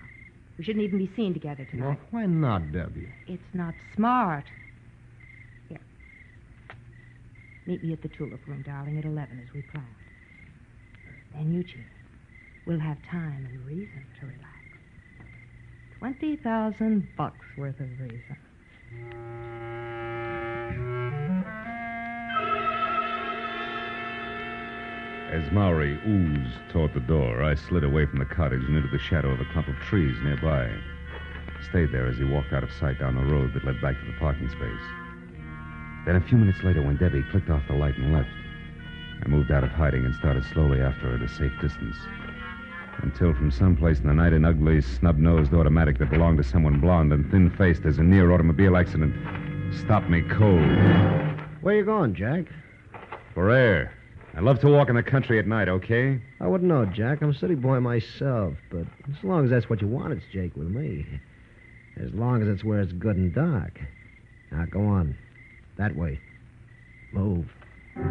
[0.57, 1.86] We shouldn't even be seen together tonight.
[1.86, 3.09] Well, why not, Debbie?
[3.26, 4.44] It's not smart.
[5.68, 5.80] Here.
[7.66, 9.86] Meet me at the tulip room, darling, at 11 as we planned.
[11.32, 11.84] Then, Eugene,
[12.66, 14.44] we'll have time and reason to relax.
[15.98, 18.36] 20,000 bucks worth of reason.
[25.35, 29.01] As Mowry oozed toward the door, I slid away from the cottage and into the
[29.01, 30.70] shadow of a clump of trees nearby.
[31.68, 34.07] Stayed there as he walked out of sight down the road that led back to
[34.07, 34.85] the parking space.
[36.07, 38.28] Then a few minutes later, when Debbie clicked off the light and left,
[39.24, 41.97] I moved out of hiding and started slowly after her at a safe distance.
[42.99, 47.12] Until from someplace in the night, an ugly, snub-nosed automatic that belonged to someone blond
[47.12, 49.12] and thin-faced as a near automobile accident
[49.74, 50.62] stopped me cold.
[51.61, 52.45] Where you going, Jack?
[53.35, 53.93] For air.
[54.37, 56.20] I love to walk in the country at night, okay?
[56.41, 57.22] I wouldn't know, Jack.
[57.22, 60.57] I'm a city boy myself, but as long as that's what you want, it's Jake
[60.57, 61.07] with me.
[62.03, 63.78] As long as it's where it's good and dark.
[64.51, 65.16] Now, go on.
[65.78, 66.18] That way.
[67.12, 67.47] Move.
[67.97, 68.03] All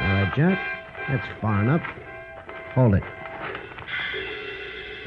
[0.00, 0.58] right, Jack.
[1.10, 1.82] That's far enough.
[2.74, 3.02] Hold it.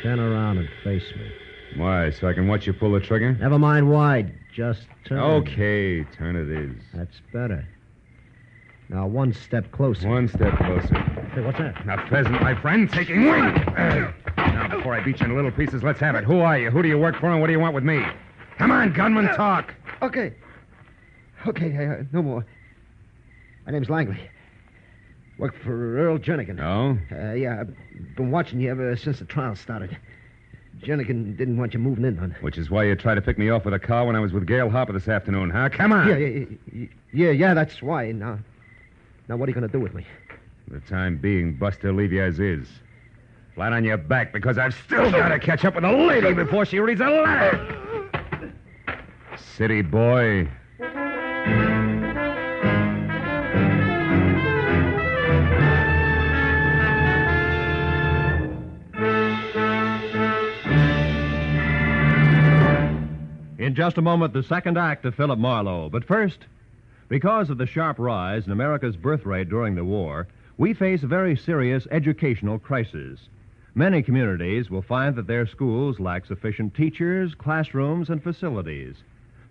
[0.01, 1.31] Turn around and face me.
[1.77, 3.33] Why, so I can watch you pull the trigger?
[3.33, 4.31] Never mind why.
[4.53, 5.19] Just turn.
[5.19, 6.75] Okay, turn it is.
[6.93, 7.65] That's better.
[8.89, 10.09] Now, one step closer.
[10.09, 10.95] One step closer.
[11.33, 11.75] Hey, what's that?
[11.87, 13.41] A pheasant, my friend, taking wing.
[13.45, 16.25] Uh, now, before I beat you in little pieces, let's have it.
[16.25, 16.69] Who are you?
[16.71, 18.03] Who do you work for, and what do you want with me?
[18.57, 19.73] Come on, gunman, talk.
[20.01, 20.33] Okay.
[21.47, 22.45] Okay, uh, no more.
[23.65, 24.19] My name's Langley.
[25.41, 26.59] Work for Earl Jernigan.
[26.61, 26.99] Oh?
[27.11, 29.97] Uh, yeah, I've been watching you ever since the trial started.
[30.81, 32.35] Jernigan didn't want you moving in on.
[32.41, 34.33] Which is why you tried to pick me off with a car when I was
[34.33, 35.69] with Gail Harper this afternoon, huh?
[35.69, 36.07] Come on.
[36.07, 38.11] Yeah, yeah, yeah, yeah, yeah, that's why.
[38.11, 38.37] Now,
[39.27, 40.05] now, what are you going to do with me?
[40.67, 42.67] For the time being, Buster, leave you as is.
[43.55, 46.65] Flat on your back, because I've still got to catch up with a lady before
[46.65, 48.11] she reads a letter.
[49.57, 50.47] City boy.
[63.71, 65.89] In just a moment, the second act of Philip Marlowe.
[65.89, 66.39] But first,
[67.07, 71.07] because of the sharp rise in America's birth rate during the war, we face a
[71.07, 73.29] very serious educational crisis.
[73.73, 78.97] Many communities will find that their schools lack sufficient teachers, classrooms, and facilities.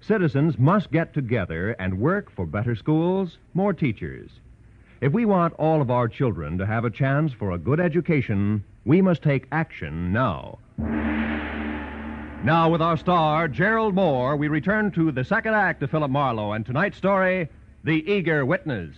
[0.03, 4.29] Citizens must get together and work for better schools, more teachers.
[5.01, 8.65] If we want all of our children to have a chance for a good education,
[8.85, 10.59] we must take action now.
[12.43, 16.53] Now, with our star, Gerald Mohr, we return to the second act of Philip Marlowe
[16.53, 17.51] and tonight's story,
[17.85, 18.97] The Eager Witness.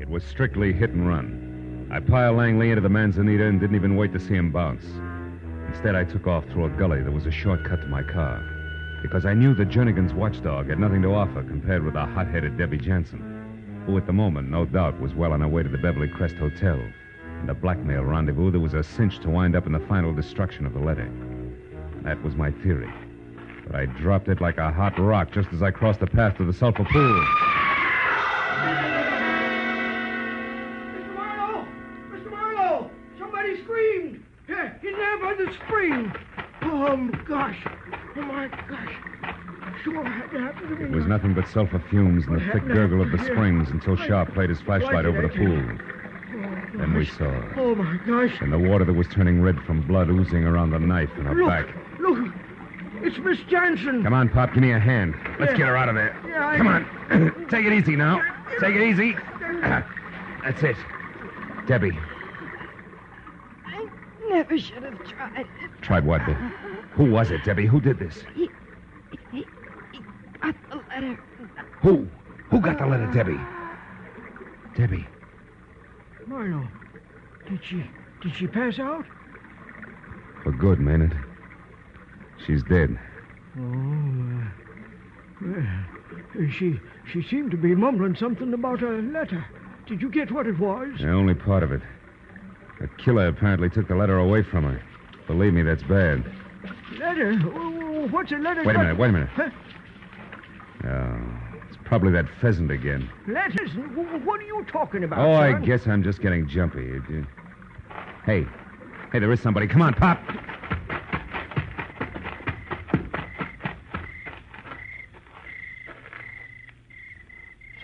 [0.00, 1.90] It was strictly hit and run.
[1.92, 4.86] I piled Langley into the Manzanita and didn't even wait to see him bounce.
[5.68, 8.57] Instead, I took off through a gully that was a shortcut to my car
[9.02, 12.78] because I knew that Jernigan's watchdog had nothing to offer compared with the hot-headed Debbie
[12.78, 16.08] Jansen, who at the moment, no doubt, was well on her way to the Beverly
[16.08, 16.80] Crest Hotel
[17.40, 20.66] and a blackmail rendezvous that was a cinch to wind up in the final destruction
[20.66, 21.08] of the letter.
[22.02, 22.92] That was my theory.
[23.66, 26.44] But I dropped it like a hot rock just as I crossed the path to
[26.44, 27.24] the sulfur pool.
[30.94, 31.14] Mr.
[31.14, 31.66] Marlowe!
[32.10, 32.30] Mr.
[32.30, 32.90] Marlowe!
[33.18, 34.22] Somebody screamed!
[34.48, 36.12] In there by the spring!
[36.62, 37.58] Oh, gosh!
[38.18, 38.94] Oh, my gosh!
[39.84, 40.84] Sure had to happen to me.
[40.86, 44.34] It was nothing but sulfur fumes and the thick gurgle of the springs until Sharp
[44.34, 45.56] played his flashlight over the pool.
[45.56, 47.54] Oh, then we saw her.
[47.56, 48.36] Oh, my gosh!
[48.40, 51.34] And the water that was turning red from blood oozing around the knife in her
[51.34, 51.48] Look!
[51.48, 51.66] back.
[52.00, 52.32] Look!
[53.02, 54.02] It's Miss Jansen!
[54.02, 55.14] Come on, Pop, give me a hand.
[55.38, 55.58] Let's Yeah.
[55.58, 56.16] get her out of there.
[56.26, 57.46] Yeah, I- Come on.
[57.50, 58.20] Take it easy now.
[58.60, 59.14] Take it easy.
[60.42, 60.76] That's it.
[61.66, 61.96] Debbie.
[64.38, 65.46] Never should have tried.
[65.80, 66.24] Tried what?
[66.24, 66.36] Bill?
[66.92, 67.66] Who was it, Debbie?
[67.66, 68.22] Who did this?
[68.36, 68.48] He,
[69.32, 69.44] he,
[69.92, 70.00] he
[70.40, 71.18] got the letter.
[71.82, 72.06] Who?
[72.48, 73.40] Who got the letter, Debbie?
[74.76, 75.08] Debbie.
[76.28, 76.68] Marlowe,
[77.48, 77.82] did she,
[78.20, 79.04] did she pass out?
[80.44, 81.18] For good, Maynard.
[82.46, 82.96] She's dead.
[83.58, 84.44] Oh,
[85.44, 85.62] uh,
[86.36, 86.78] well, she,
[87.10, 89.44] she seemed to be mumbling something about a letter.
[89.86, 91.00] Did you get what it was?
[91.00, 91.82] Yeah, only part of it.
[92.80, 94.80] The killer apparently took the letter away from her.
[95.26, 96.24] Believe me, that's bad.
[96.98, 97.34] Letter?
[98.10, 98.62] What's a letter?
[98.64, 99.28] Wait a minute, wait a minute.
[99.34, 99.50] Huh?
[100.84, 101.20] Oh,
[101.68, 103.10] it's probably that pheasant again.
[103.26, 103.70] Letters?
[103.72, 107.00] Wh- What are you talking about, Oh, I guess I'm just getting jumpy.
[108.24, 108.46] Hey,
[109.12, 109.66] hey, there is somebody.
[109.66, 110.20] Come on, Pop.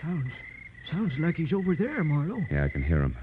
[0.01, 0.31] Sounds,
[0.91, 2.43] sounds like he's over there, Marlowe.
[2.51, 3.15] Yeah, I can hear him.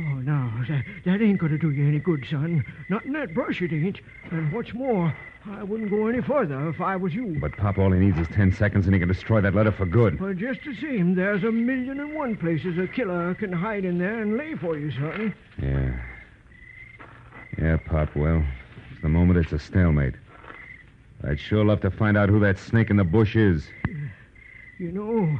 [0.00, 2.64] Oh, no, that, that ain't going to do you any good, son.
[2.88, 4.00] Not in that brush, it ain't.
[4.30, 5.14] And what's more,
[5.46, 7.36] I wouldn't go any further if I was you.
[7.38, 9.84] But Pop, all he needs is ten seconds, and he can destroy that letter for
[9.84, 10.18] good.
[10.18, 13.98] Well, just the same, there's a million and one places a killer can hide in
[13.98, 15.34] there and lay for you, son.
[15.60, 16.00] Yeah.
[17.58, 18.16] Yeah, Pop.
[18.16, 18.42] Well,
[18.94, 20.14] for the moment, it's a stalemate.
[21.24, 23.68] I'd sure love to find out who that snake in the bush is.
[24.78, 25.38] You know,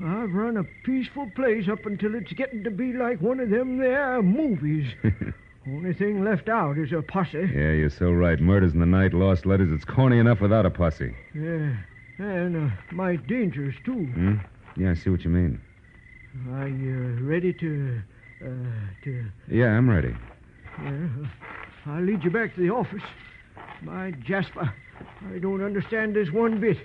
[0.00, 3.78] I've run a peaceful place up until it's getting to be like one of them
[3.78, 4.86] there movies.
[5.66, 7.38] Only thing left out is a posse.
[7.38, 8.40] Yeah, you're so right.
[8.40, 9.70] Murders in the night, lost letters.
[9.70, 11.14] It's corny enough without a posse.
[11.34, 11.76] Yeah,
[12.18, 14.06] and uh, my dangers, too.
[14.06, 14.34] Hmm?
[14.76, 15.60] Yeah, I see what you mean.
[16.50, 18.02] Are you ready to,
[18.44, 18.48] uh,
[19.04, 19.24] to...
[19.48, 20.16] Yeah, I'm ready.
[20.82, 21.08] Yeah,
[21.86, 23.02] I'll lead you back to the office.
[23.82, 24.72] My Jasper,
[25.32, 26.78] I don't understand this one bit.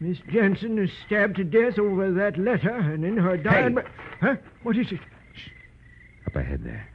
[0.00, 3.76] Miss Jensen is stabbed to death over that letter, and in her dying...
[3.76, 3.82] Hey.
[4.20, 4.36] Huh?
[4.62, 5.00] What is it?
[6.26, 6.88] Up ahead there.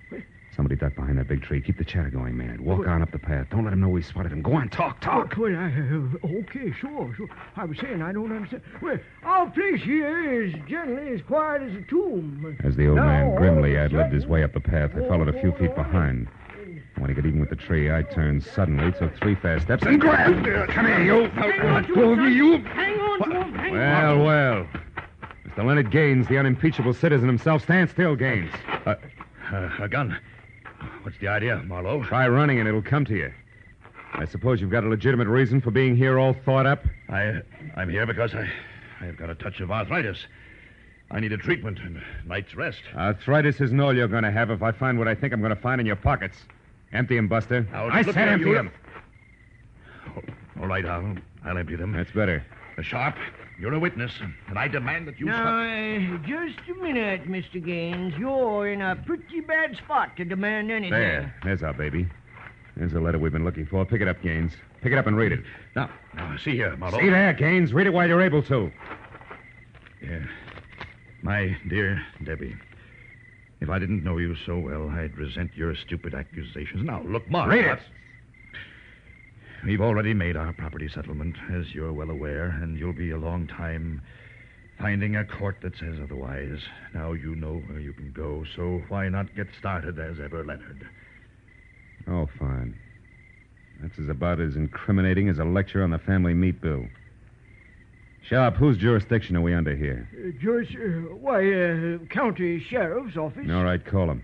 [0.55, 1.59] Somebody duck behind that big tree.
[1.61, 2.61] Keep the chatter going, Maynard.
[2.61, 3.47] Walk on up the path.
[3.49, 4.43] Don't let him know we spotted him.
[4.43, 5.35] Go on, talk, talk.
[5.35, 7.27] Well, I, uh, okay, sure, sure.
[7.55, 8.61] I was saying I don't understand.
[8.79, 12.55] Well, our place here is generally as quiet as a tomb.
[12.63, 14.91] As the old Now, man grimly of a ad libbed his way up the path,
[14.95, 16.27] I followed a few feet behind.
[17.03, 19.99] When he got even with the tree, I turned suddenly, took three fast steps, and
[19.99, 20.45] grabbed.
[20.69, 21.27] Come here, you.
[21.31, 22.57] Hang on to Go him, you.
[22.59, 23.53] Hang on to him.
[23.55, 24.23] Hang Well, on.
[24.23, 24.67] well.
[25.45, 25.65] Mr.
[25.65, 27.61] Leonard Gaines, the unimpeachable citizen himself.
[27.63, 28.49] Stand still, Gaines.
[28.85, 28.95] Uh,
[29.81, 30.17] a gun.
[31.01, 32.05] What's the idea, Marlowe?
[32.05, 33.33] Try running and it'll come to you.
[34.13, 36.85] I suppose you've got a legitimate reason for being here all thought up?
[37.09, 37.41] I,
[37.75, 38.49] I'm here because I,
[39.01, 40.19] I've got a touch of arthritis.
[41.11, 42.79] I need a treatment and a night's rest.
[42.95, 45.53] Arthritis isn't all you're going to have if I find what I think I'm going
[45.53, 46.37] to find in your pockets.
[46.93, 47.67] Empty 'em, Buster.
[47.71, 48.71] Now, I look said here, empty you- 'em.
[50.61, 51.91] All right, I'll, I'll empty them.
[51.91, 52.43] That's better.
[52.81, 53.15] Sharp,
[53.59, 54.11] you're a witness,
[54.47, 55.27] and I demand that you.
[55.27, 57.63] Now, uh, just a minute, Mr.
[57.63, 58.15] Gaines.
[58.17, 60.91] You're in a pretty bad spot to demand anything.
[60.91, 61.35] There.
[61.43, 62.07] There's our baby.
[62.75, 63.85] There's the letter we've been looking for.
[63.85, 64.57] Pick it up, Gaines.
[64.81, 65.41] Pick it up and read it.
[65.75, 66.99] Now, now see here, Marlowe.
[66.99, 67.73] See there, Gaines.
[67.73, 68.71] Read it while you're able to.
[70.01, 70.19] Yeah.
[71.21, 72.55] My dear Debbie,
[73.63, 76.83] if I didn't know you so well, I'd resent your stupid accusations.
[76.83, 77.49] Now, look, Mark.
[77.49, 77.79] Read it.
[79.65, 83.47] We've already made our property settlement, as you're well aware, and you'll be a long
[83.47, 84.01] time
[84.77, 86.59] finding a court that says otherwise.
[86.93, 90.85] Now you know where you can go, so why not get started as ever, Leonard?
[92.05, 92.77] Oh, fine.
[93.81, 96.85] That's as about as incriminating as a lecture on the family meat bill.
[98.29, 100.07] Sharp, whose jurisdiction are we under here?
[100.13, 103.47] Uh, Juris, uh, why, uh, county sheriff's office.
[103.51, 104.23] All right, call him.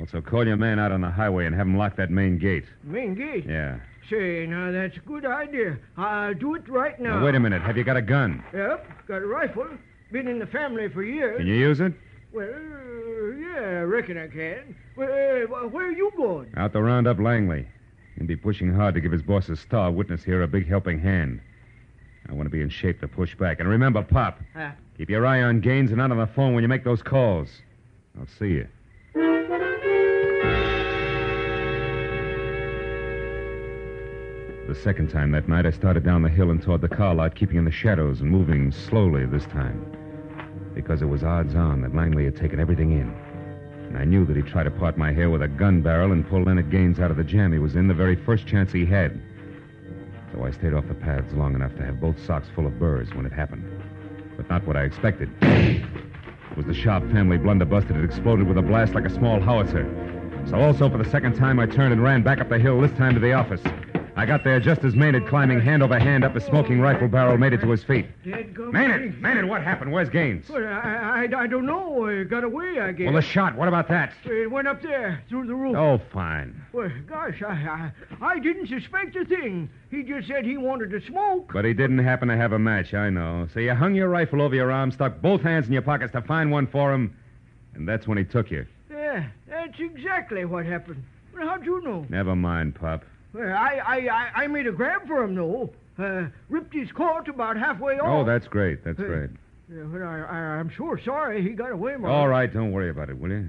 [0.00, 2.64] Also, call your man out on the highway and have him lock that main gate.
[2.82, 3.44] Main gate.
[3.46, 3.78] Yeah.
[4.10, 5.78] Say, now that's a good idea.
[5.96, 7.18] I'll do it right now.
[7.20, 7.62] Now, wait a minute.
[7.62, 8.42] Have you got a gun?
[8.52, 9.68] Yep, got a rifle.
[10.10, 11.38] Been in the family for years.
[11.38, 11.92] Can you use it?
[12.32, 14.74] Well, uh, yeah, I reckon I can.
[14.96, 16.52] Well, uh, where are you going?
[16.56, 17.66] Out to round up Langley.
[18.16, 20.98] He'll be pushing hard to give his boss a star witness here a big helping
[20.98, 21.40] hand.
[22.28, 23.60] I want to be in shape to push back.
[23.60, 26.62] And remember, Pop, Uh, keep your eye on Gaines and not on the phone when
[26.62, 27.48] you make those calls.
[28.18, 28.66] I'll see you.
[34.66, 37.34] The second time that night, I started down the hill and toward the car lot,
[37.34, 39.84] keeping in the shadows and moving slowly this time.
[40.74, 43.14] Because it was odds on that Langley had taken everything in.
[43.88, 46.26] And I knew that he'd try to part my hair with a gun barrel and
[46.28, 48.86] pull Leonard Gaines out of the jam he was in the very first chance he
[48.86, 49.20] had.
[50.34, 53.14] So I stayed off the paths long enough to have both socks full of burrs
[53.14, 53.64] when it happened.
[54.36, 55.30] But not what I expected.
[55.42, 59.40] It was the Sharp family blunderbuss that had exploded with a blast like a small
[59.40, 59.88] howitzer.
[60.48, 62.92] So also for the second time, I turned and ran back up the hill, this
[62.92, 63.60] time to the office.
[64.16, 67.36] I got there just as Maynard, climbing hand over hand up the smoking rifle barrel,
[67.36, 68.06] made it to his feet.
[68.24, 69.20] Maynard!
[69.20, 69.90] Maynard, what happened?
[69.90, 70.48] Where's Gaines?
[70.48, 72.06] Well, I, I, I don't know.
[72.06, 73.06] It got away, I guess.
[73.06, 73.56] Well, the shot.
[73.56, 74.12] What about that?
[74.24, 75.74] It went up there, through the roof.
[75.76, 76.62] Oh, fine.
[76.72, 77.52] Well, gosh, I,
[78.20, 79.68] I, I didn't suspect a thing.
[79.90, 81.52] He just said he wanted to smoke.
[81.52, 83.48] But he didn't happen to have a match, I know.
[83.52, 86.22] So you hung your rifle over your arm, stuck both hands in your pockets to
[86.22, 87.16] find one for him,
[87.74, 88.64] and that's when he took you.
[88.90, 91.02] Yeah, that's exactly what happened.
[91.34, 92.06] Well, how'd you know?
[92.08, 93.04] Never mind, Pop.
[93.36, 95.70] I, I, I, I made a grab for him, though.
[95.98, 98.06] Uh, ripped his coat about halfway off.
[98.08, 98.84] Oh, that's great.
[98.84, 99.30] That's Uh, great.
[99.72, 102.12] Yeah, but I, I, I'm sure sorry he got away, Mark.
[102.12, 103.48] All right, don't worry about it, will you?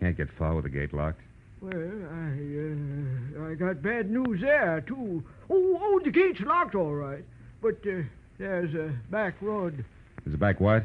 [0.00, 1.20] Can't get far with the gate locked.
[1.60, 5.22] Well, I, uh, I got bad news there, too.
[5.50, 7.24] Oh, oh, the gate's locked, all right.
[7.62, 8.02] But uh,
[8.38, 9.84] there's a back road.
[10.26, 10.84] Is it back what?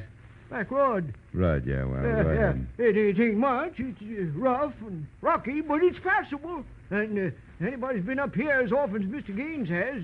[0.49, 1.13] Back road.
[1.34, 2.86] Right, yeah, well, Yeah, go yeah.
[2.86, 3.73] It, it ain't much.
[3.77, 6.63] It's uh, rough and rocky, but it's passable.
[6.89, 7.31] And uh,
[7.64, 9.36] anybody's been up here as often as Mr.
[9.36, 10.01] Gaines has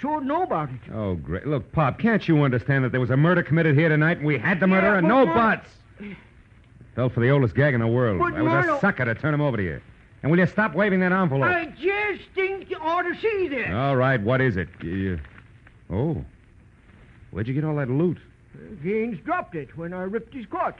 [0.00, 0.92] sure know about it.
[0.92, 1.46] Oh, great.
[1.46, 4.38] Look, Pop, can't you understand that there was a murder committed here tonight and we
[4.38, 5.68] had the murder Yeah, and no Mar- buts?
[6.94, 8.18] Fell for the oldest gag in the world.
[8.18, 9.80] But I was Marlo- a sucker to turn him over to you.
[10.22, 11.48] And will you stop waving that envelope?
[11.48, 13.70] I just think you ought to see this.
[13.72, 14.68] All right, what is it?
[14.82, 15.20] You...
[15.90, 16.24] Oh.
[17.30, 18.18] Where'd you get all that loot?
[18.82, 20.74] Gaines dropped it when I ripped his coat.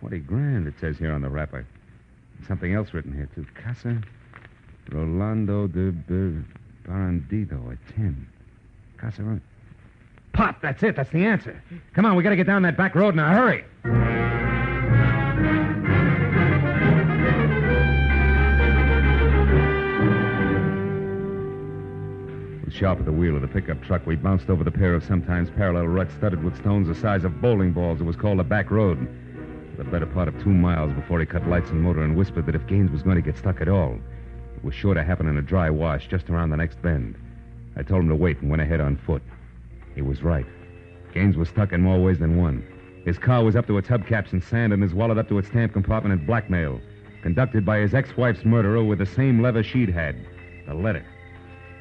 [0.00, 1.64] Twenty grand, it says here on the wrapper.
[2.46, 3.46] Something else written here, too.
[3.54, 4.02] Casa
[4.92, 5.92] Rolando de
[6.86, 8.26] Barandito at 10.
[8.98, 9.22] Casa...
[9.22, 9.40] Ro-
[10.32, 10.96] Pop, that's it.
[10.96, 11.62] That's the answer.
[11.94, 13.32] Come on, we gotta get down that back road now.
[13.32, 13.64] Hurry.
[22.70, 25.50] Sharp at the wheel of the pickup truck, we bounced over the pair of sometimes
[25.50, 28.00] parallel ruts studded with stones the size of bowling balls.
[28.00, 29.06] It was called the back road.
[29.76, 32.54] The better part of two miles before he cut lights and motor and whispered that
[32.54, 33.98] if Gaines was going to get stuck at all,
[34.62, 37.16] it was sure to happen in a dry wash just around the next bend.
[37.76, 39.22] I told him to wait and went ahead on foot.
[39.96, 40.46] He was right.
[41.12, 42.64] Gaines was stuck in more ways than one.
[43.04, 45.48] His car was up to its hubcaps in sand and his wallet up to its
[45.48, 46.80] stamp compartment in blackmail.
[47.22, 50.14] conducted by his ex wife's murderer with the same lever she'd had
[50.66, 51.04] the letter.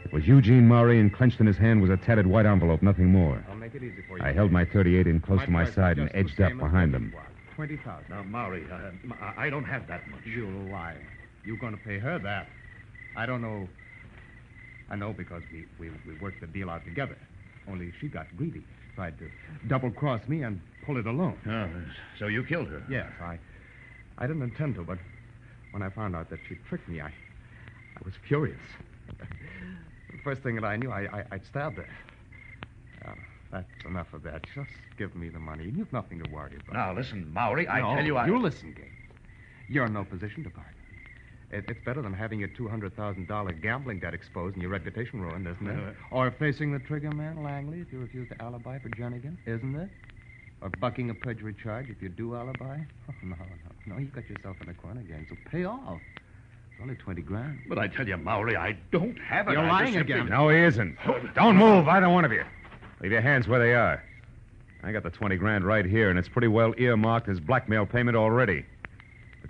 [0.03, 3.05] It was Eugene Maury, and clenched in his hand was a tattered white envelope, nothing
[3.07, 3.43] more.
[3.47, 4.23] I'll make it easy for you.
[4.23, 6.63] I held my 38 in close My to my side and edged up same as
[6.63, 7.13] behind what them.
[7.55, 8.09] Twenty thousand.
[8.09, 10.21] Now, Maury, uh, I I don't have that much.
[10.25, 10.97] You lie.
[11.45, 12.47] You're going to pay her that.
[13.15, 13.67] I don't know.
[14.89, 17.17] I know because we, we, we worked the deal out together.
[17.69, 18.63] Only she got greedy,
[18.95, 19.29] tried to
[19.67, 21.37] double cross me and pull it alone.
[21.47, 21.69] Oh,
[22.19, 22.83] so you killed her?
[22.89, 23.37] Yes, I
[24.17, 24.97] I didn't intend to, but
[25.71, 28.59] when I found out that she tricked me, I I was furious.
[29.17, 31.87] the first thing that I knew, I, I I'd stabbed her.
[33.05, 33.13] Now,
[33.51, 34.43] that's enough of that.
[34.55, 35.71] Just give me the money.
[35.75, 36.73] You've nothing to worry about.
[36.73, 38.25] Now, listen, Maury, I No, tell you I.
[38.27, 38.85] You listen, Gabe.
[39.69, 40.73] You're in no position to bargain.
[41.51, 45.67] It, it's better than having your $200,000 gambling debt exposed and your reputation ruined, isn't
[45.67, 45.95] it?
[46.11, 49.89] Or facing the trigger man, Langley, if you refuse to alibi for Jernigan, isn't it?
[50.61, 52.77] Or bucking a perjury charge if you do alibi?
[53.09, 53.99] Oh, no, no, no.
[53.99, 55.99] You've got yourself in a corner again, so pay off.
[56.71, 57.59] It's only 20 grand.
[57.67, 59.51] But I tell you, Maury, I don't have it.
[59.51, 60.29] You're I just lying simply- again.
[60.29, 60.97] No, he isn't.
[61.35, 62.43] Don't move, either one of you.
[63.01, 64.01] Leave your hands where they are.
[64.83, 68.15] I got the 20 grand right here, and it's pretty well earmarked as blackmail payment
[68.17, 68.65] already.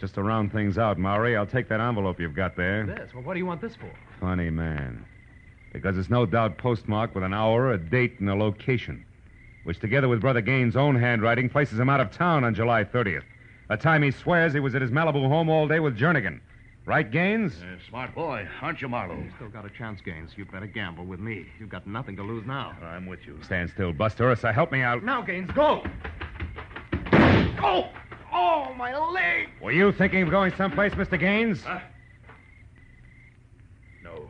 [0.02, 2.88] But just to round things out, Maury, I'll take that envelope you've got there.
[2.88, 3.14] This?
[3.14, 3.92] Well, what do you want this for?
[4.20, 5.06] Funny man.
[5.74, 9.06] Because it's no doubt postmarked with an hour, a date, and a location,
[9.64, 13.22] which, together with Brother Gaines' own handwriting, places him out of town on July 30th.
[13.70, 16.40] A time he swears he was at his Malibu home all day with Jernigan.
[16.86, 17.54] Right, Gaines?
[17.62, 19.22] Uh, smart boy, aren't you, Marlowe?
[19.24, 20.32] You still got a chance, Gaines.
[20.36, 21.46] You'd better gamble with me.
[21.60, 22.76] You've got nothing to lose now.
[22.82, 23.38] I'm with you.
[23.44, 25.04] Stand still, Buster, or so help me out.
[25.04, 25.84] Now, Gaines, go!
[27.64, 27.92] Oh!
[28.44, 29.50] Oh, my leg!
[29.62, 31.20] Were you thinking of going someplace, Mr.
[31.20, 31.64] Gaines?
[34.04, 34.28] No.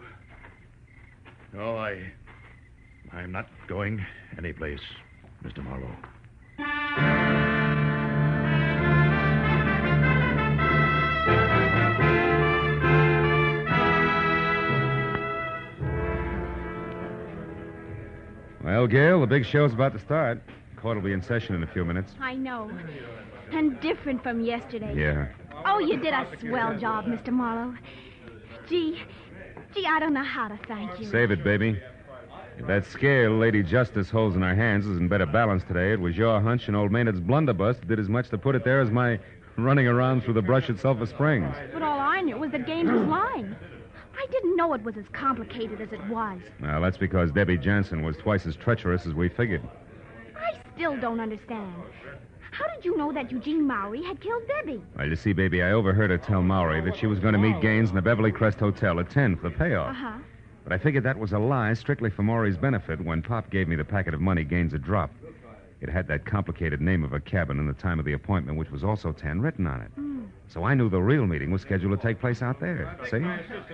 [1.53, 2.11] No, I.
[3.13, 4.05] I'm not going
[4.37, 4.81] anyplace,
[5.45, 5.63] Mr.
[5.63, 5.95] Marlowe.
[18.61, 20.41] Well, Gail, the big show's about to start.
[20.81, 22.13] Court will be in session in a few minutes.
[22.19, 22.71] I know.
[23.51, 24.95] And different from yesterday.
[24.97, 25.27] Yeah.
[25.63, 27.31] Oh, you did a swell job, Mr.
[27.31, 27.75] Marlowe.
[28.67, 28.99] Gee,
[29.75, 31.07] gee, I don't know how to thank you.
[31.07, 31.79] Save it, baby.
[32.57, 35.99] If that scale Lady Justice holds in her hands is in better balance today, it
[35.99, 38.81] was your hunch and old Maynard's blunderbuss that did as much to put it there
[38.81, 39.19] as my
[39.57, 41.53] running around through the brush at Sulphur Springs.
[41.73, 43.55] But all I knew was that Gaines was lying.
[44.17, 46.39] I didn't know it was as complicated as it was.
[46.59, 49.61] Well, that's because Debbie Jansen was twice as treacherous as we figured.
[50.81, 51.75] Still don't understand.
[52.49, 54.81] How did you know that Eugene Maury had killed Debbie?
[54.97, 57.61] Well, you see, baby, I overheard her tell Maury that she was going to meet
[57.61, 59.91] Gaines in the Beverly Crest Hotel at 10 for the payoff.
[59.91, 60.17] Uh huh.
[60.63, 63.75] But I figured that was a lie strictly for Maury's benefit when Pop gave me
[63.75, 65.13] the packet of money Gaines had dropped.
[65.81, 68.71] It had that complicated name of a cabin and the time of the appointment, which
[68.71, 69.91] was also 10 written on it.
[70.51, 72.97] So I knew the real meeting was scheduled to take place out there.
[73.11, 73.17] See?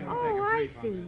[0.09, 1.05] Oh, I see.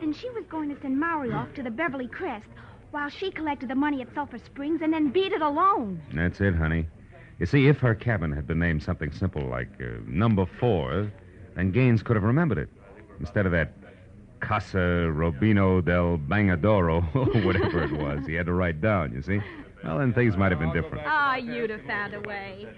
[0.00, 2.46] Then she was going to send Maury off to the Beverly Crest
[2.92, 6.00] while she collected the money at Sulphur Springs and then beat it alone.
[6.14, 6.86] That's it, honey.
[7.38, 11.10] You see, if her cabin had been named something simple like uh, Number Four,
[11.56, 12.68] then Gaines could have remembered it.
[13.18, 13.72] Instead of that
[14.40, 19.40] Casa Robino del Bangadoro, or whatever it was, he had to write down, you see?
[19.82, 21.04] Well, then things might have been different.
[21.06, 22.68] Ah, you'd have found a way.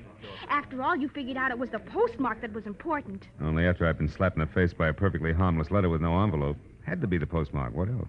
[0.49, 3.29] After all, you figured out it was the postmark that was important.
[3.43, 6.23] Only after I'd been slapped in the face by a perfectly harmless letter with no
[6.23, 6.57] envelope.
[6.87, 7.75] Had to be the postmark.
[7.75, 8.09] What else?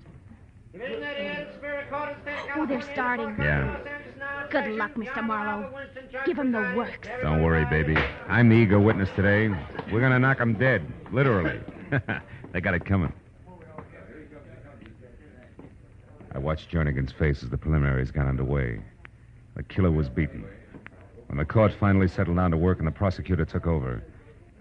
[2.57, 3.35] Oh, they're starting.
[3.39, 3.77] Yeah.
[4.49, 5.25] Good luck, Mr.
[5.25, 5.69] Marlowe.
[6.25, 7.07] Give him the works.
[7.21, 7.95] Don't worry, baby.
[8.27, 9.49] I'm the eager witness today.
[9.91, 10.81] We're going to knock 'em dead,
[11.11, 11.59] literally.
[12.51, 13.11] they got it coming.
[16.31, 18.81] I watched Jernigan's face as the preliminaries got underway.
[19.55, 20.45] The killer was beaten.
[21.27, 24.03] When the court finally settled down to work and the prosecutor took over,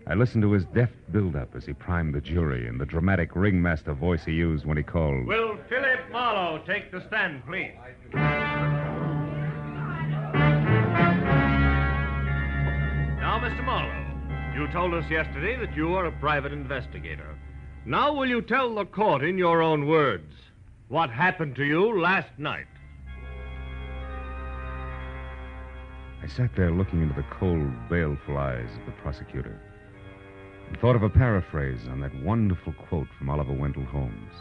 [0.06, 3.94] I listened to his deft build-up as he primed the jury and the dramatic ringmaster
[3.94, 5.24] voice he used when he called.
[5.26, 7.72] Will Philip Marlowe take the stand, please?
[13.18, 13.64] Now, Mr.
[13.64, 17.38] Marlowe, you told us yesterday that you are a private investigator.
[17.86, 20.34] Now, will you tell the court in your own words
[20.88, 22.66] what happened to you last night?
[26.22, 29.60] I sat there looking into the cold, baleful eyes of the prosecutor
[30.74, 34.32] and thought of a paraphrase on that wonderful quote from Oliver Wendell Holmes.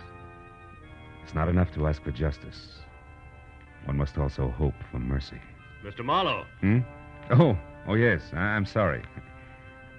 [1.23, 2.79] It's not enough to ask for justice.
[3.85, 5.39] One must also hope for mercy.
[5.85, 6.03] Mr.
[6.03, 6.45] Marlowe.
[6.61, 6.79] Hmm?
[7.29, 7.55] Oh,
[7.87, 8.21] oh yes.
[8.33, 9.03] I- I'm sorry.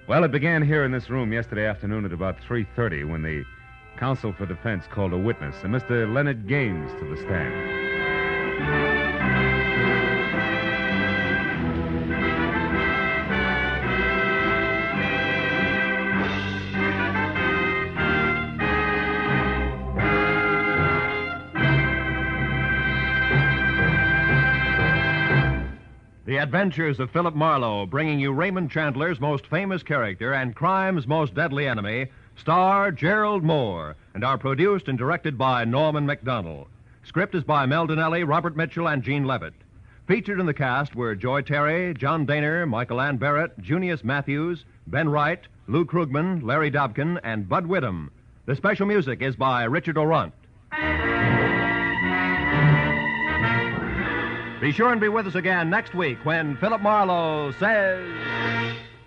[0.09, 3.45] Well, it began here in this room yesterday afternoon at about 3:30 when the
[3.97, 6.11] counsel for defense called a witness, a Mr.
[6.13, 7.94] Leonard Gaines, to the stand.
[26.35, 31.33] The Adventures of Philip Marlowe, bringing you Raymond Chandler's most famous character and crime's most
[31.33, 36.67] deadly enemy, star Gerald Mohr, and are produced and directed by Norman Macdonnell.
[37.05, 39.53] Script is by Mel Dinelli, Robert Mitchell, and Gene Levitt.
[40.07, 45.07] Featured in the cast were Joy Terry, John Dehner, Michael Ann Barrett, Junius Matthews, Ben
[45.07, 48.09] Wright, Lou Krugman, Larry Dobkin, and Bud Whittam.
[48.45, 50.33] The special music is by Richard Aurandt.
[54.65, 58.03] Be sure and be with us again next week when Philip Marlowe says.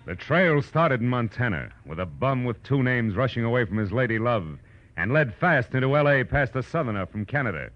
[0.06, 3.90] The trail started in Montana with a bum with two names rushing away from his
[3.90, 4.56] lady love
[4.96, 6.22] and led fast into L.A.
[6.22, 7.70] past a southerner from Canada,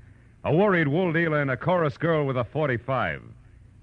[0.44, 3.20] a worried wool dealer and a chorus girl with a 45.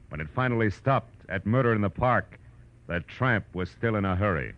[0.08, 2.40] When it finally stopped at Murder in the Park,
[2.88, 4.54] the tramp was still in a hurry.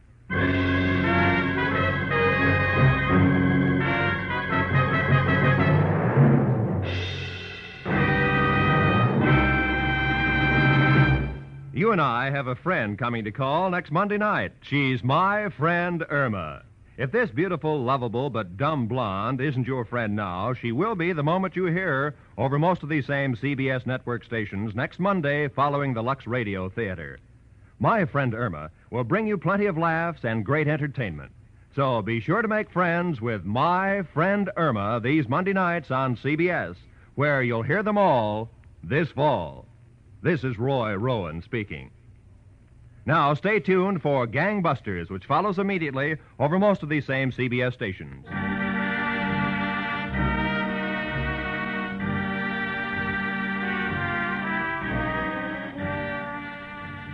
[11.91, 14.53] And I have a friend coming to call next Monday night.
[14.61, 16.63] She's my friend Irma.
[16.97, 21.21] If this beautiful, lovable, but dumb blonde isn't your friend now, she will be the
[21.21, 25.93] moment you hear her over most of these same CBS network stations next Monday following
[25.93, 27.19] the Lux Radio Theater.
[27.77, 31.33] My friend Irma will bring you plenty of laughs and great entertainment.
[31.75, 36.77] So be sure to make friends with my friend Irma these Monday nights on CBS,
[37.15, 38.49] where you'll hear them all
[38.81, 39.65] this fall.
[40.23, 41.89] This is Roy Rowan speaking.
[43.07, 48.27] Now, stay tuned for Gangbusters, which follows immediately over most of these same CBS stations.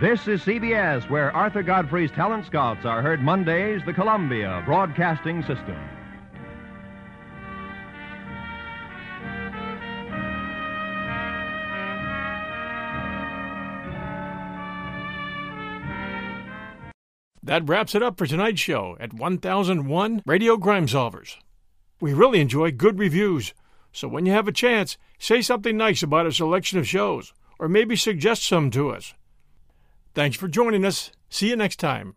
[0.02, 5.97] This is CBS, where Arthur Godfrey's Talent Scouts are heard Mondays, the Columbia Broadcasting System.
[17.48, 21.36] That wraps it up for tonight's show at 1001 Radio Crime Solvers.
[21.98, 23.54] We really enjoy good reviews,
[23.90, 27.66] so when you have a chance, say something nice about a selection of shows, or
[27.66, 29.14] maybe suggest some to us.
[30.12, 31.10] Thanks for joining us.
[31.30, 32.16] See you next time.